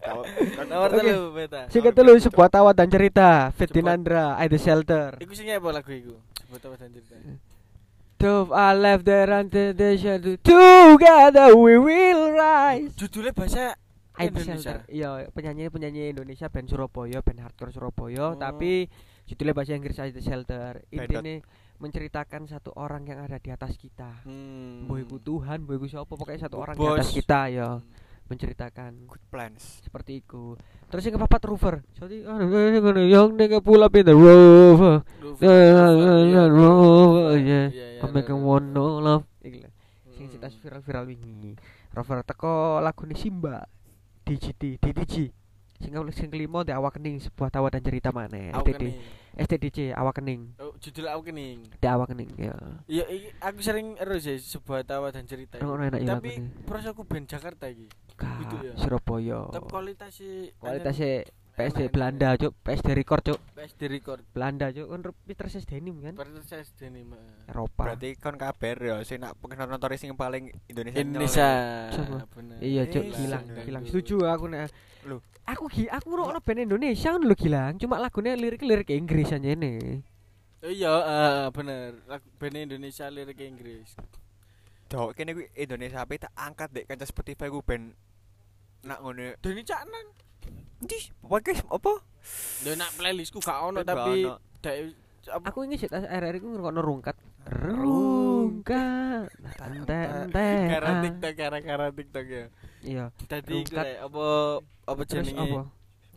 Tahu. 0.00 0.20
Nomor 0.68 0.88
telu 0.92 1.18
beta. 1.32 1.62
sing 1.68 1.80
ketulus 1.80 2.24
sebuah 2.24 2.48
tawa 2.48 2.70
dan 2.72 2.88
cerita 2.88 3.48
Ferdinandra 3.52 4.36
I 4.36 4.46
the 4.46 4.56
shelter 4.56 5.16
Iku 5.18 5.32
sing 5.32 5.48
apa 5.50 5.68
lagu 5.72 5.90
iku? 5.90 6.14
Sebut 6.44 6.60
apa 6.62 6.74
dan 6.78 6.88
cerita. 6.92 7.16
Dove 8.16 8.52
I 8.52 8.72
left 8.72 9.04
there 9.04 9.28
until 9.32 9.72
the 9.74 9.90
shadow 9.98 10.36
Together 10.40 11.52
we 11.56 11.76
will 11.76 12.32
rise 12.32 12.92
Judulnya 12.94 13.32
bahasa 13.34 13.74
I 14.14 14.30
the 14.30 14.40
Indonesia. 14.40 14.54
shelter 14.54 14.78
Iya 14.86 15.08
penyanyi 15.34 15.64
penyanyi 15.68 16.02
Indonesia 16.14 16.46
band 16.48 16.68
Surabaya 16.70 17.18
band 17.20 17.40
hardcore 17.42 17.72
Surabaya 17.74 18.32
Oh. 18.32 18.38
Tapi 18.38 18.86
judulnya 19.26 19.52
bahasa 19.52 19.74
Inggris 19.74 19.98
I 19.98 20.12
the 20.14 20.22
shelter 20.22 20.80
Band 20.86 21.10
Intinya 21.10 21.34
menceritakan 21.76 22.46
satu 22.46 22.70
orang 22.72 23.04
yang 23.04 23.18
ada 23.18 23.36
di 23.36 23.50
atas 23.50 23.74
kita 23.74 24.22
Hmm. 24.22 24.86
Mbok 24.86 24.98
iku 25.00 25.16
Tuhan, 25.18 25.62
mbok 25.62 25.74
iku 25.76 25.86
siapa 25.88 26.06
pokoknya 26.08 26.40
satu 26.42 26.56
orang 26.56 26.74
di 26.74 26.86
atas 26.86 27.08
bos. 27.08 27.14
kita 27.14 27.40
ya 27.48 27.68
Hmm. 27.76 27.84
menceritakan 28.24 28.90
Good 29.04 29.24
plans. 29.28 29.62
seperti 29.82 30.18
itu. 30.18 30.56
Terus 30.88 31.02
yang 31.04 31.14
kepapat 31.14 31.40
Rover. 31.44 31.74
Jadi 31.92 32.24
yang 32.24 32.40
up 33.82 33.92
in 33.92 34.04
the 34.04 34.14
Rover. 34.14 35.04
Rover, 35.20 35.44
Yeah, 35.44 36.46
Rover, 36.48 37.36
yeah. 37.36 37.66
Iya, 37.68 37.68
iya, 37.68 38.00
Come 38.00 38.12
make 38.14 38.24
ada, 38.24 38.32
a 38.32 38.38
ada. 38.38 38.48
one 38.48 38.66
no 38.70 38.86
love. 38.98 39.24
Sing 39.44 39.60
Hmm. 40.16 40.30
sitas 40.30 40.54
viral-viral 40.56 41.04
wingi. 41.04 41.52
Rover 41.90 42.22
teko 42.22 42.80
lagune 42.80 43.12
Simba. 43.12 43.66
DGT, 44.24 44.80
DDG. 44.80 45.28
Sing 45.76 45.92
sing 46.10 46.32
kelima 46.32 46.64
di 46.64 46.72
awak 46.72 46.96
kening 46.96 47.20
sebuah 47.20 47.52
tawa 47.52 47.68
dan 47.68 47.84
cerita 47.84 48.08
mana 48.08 48.56
kening. 48.88 48.96
STDC 49.36 49.90
awak 49.90 50.14
kening 50.16 50.54
Oh, 50.56 50.72
judul 50.76 51.06
aku 51.06 51.28
kening. 51.28 51.66
di 51.66 51.86
awak 51.86 52.08
kening 52.08 52.30
ya 52.34 52.54
Iya, 52.84 53.04
iki 53.08 53.28
aku 53.36 53.58
sering 53.60 53.94
erus 53.96 54.22
ya 54.22 54.34
sebuah 54.34 54.82
tawa 54.82 55.08
dan 55.08 55.24
cerita. 55.24 55.58
Ngono 55.58 55.82
enak 55.84 56.00
ya 56.00 56.14
Tapi 56.14 56.30
lagune. 56.32 56.62
pros 56.62 56.84
aku 56.84 57.02
band 57.02 57.26
Jakarta 57.26 57.66
iki. 57.66 57.90
Gitu 58.14 58.56
ya. 58.62 58.72
Surabaya 58.76 59.50
Tapi 59.50 59.66
kualitasnya 59.66 60.32
kualitasnya 60.56 61.12
PSD 61.54 61.86
Belanda 61.86 62.34
cuk 62.34 62.50
PSD 62.62 62.88
record 62.92 63.22
cuk 63.24 63.38
PSD 63.54 63.86
record. 63.88 64.22
Belanda 64.30 64.66
cuk 64.68 64.86
kan 64.86 65.00
Peter 65.24 65.46
Denim 65.64 65.96
kan 66.00 66.14
Persis 66.14 66.74
denim. 66.74 67.14
Eropa 67.44 67.82
Berarti 67.86 68.14
kon 68.16 68.34
kabar 68.34 68.74
ya 68.76 68.98
sing 69.02 69.18
nak 69.18 69.38
pengen 69.40 69.66
nonton 69.68 69.94
sing 69.94 70.10
paling 70.14 70.50
Indonesia. 70.66 70.98
Indonesia. 71.00 71.50
Iya 72.58 72.82
cuk 72.86 73.02
Eh, 73.02 73.10
gilang 73.12 73.42
sedang 73.44 73.66
gilang 73.66 73.82
dulu. 73.82 73.90
setuju 73.92 74.16
aku 74.26 74.44
nek 74.46 74.66
Loh. 75.04 75.20
aku 75.44 75.68
gi 75.68 75.84
aku 75.92 76.06
ngrungokno 76.08 76.40
band 76.40 76.60
Indonesia 76.64 77.12
kan 77.12 77.20
lho 77.20 77.36
gilang 77.36 77.76
cuma 77.76 78.00
lagunya 78.00 78.32
lirik-lirik 78.32 78.88
Inggris 78.88 79.32
aja 79.32 79.52
ini 79.52 80.00
Oh 80.64 80.72
iya, 80.72 80.96
eh, 80.96 81.46
bener. 81.52 82.00
Lagu 82.08 82.24
band 82.40 82.56
Indonesia 82.56 83.04
lirik 83.12 83.36
Inggris. 83.36 84.00
Dok 84.88 85.12
kene 85.12 85.36
kuwi 85.36 85.52
Indonesia 85.60 86.00
apa 86.00 86.16
tak 86.16 86.32
angkat 86.32 86.72
dek 86.72 86.88
kanca 86.88 87.04
Spotify 87.04 87.52
ku 87.52 87.60
ben 87.60 87.92
nak 88.80 89.04
ngono. 89.04 89.36
Deni 89.44 89.60
Caknan. 89.60 90.16
Endi? 90.80 91.12
Podcast 91.20 91.68
apa? 91.68 92.00
Lho 92.64 92.72
nak 92.80 92.96
playlistku 92.96 93.44
gak 93.44 93.60
ono 93.60 93.84
tapi 93.84 94.24
dek 94.64 94.96
apa 95.28 95.52
aku 95.52 95.68
ingin 95.68 95.84
sih 95.84 95.88
RR 95.92 96.36
ku 96.40 96.48
ngrungokno 96.52 96.80
rungkat 96.80 97.16
rungkat 97.44 99.28
enten 99.60 100.32
gara 100.32 100.86
enten 100.88 101.00
TikTok 101.20 101.32
gara-gara 101.36 101.86
TikTok 101.92 102.24
ya. 102.24 102.44
Iya. 102.84 103.04
Tadi 103.24 103.64
iku 103.64 103.74
lek, 103.74 103.98
apa 103.98 104.26
apa 104.84 105.00
jenenge? 105.04 105.34
apa? 105.34 105.60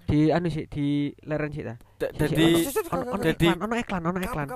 Di 0.07 0.19
anu 0.29 0.47
sih 0.47 0.63
di 0.67 0.87
leren 1.23 1.51
sih 1.51 1.63
ta? 1.63 1.75
Dadi 1.97 2.63
ono- 2.93 3.11
ono 3.11 3.23
Dadi- 3.23 3.43
iklan 3.43 3.59
ono 3.59 3.75
iklan 3.75 4.01
ono 4.05 4.19
iklan 4.21 4.47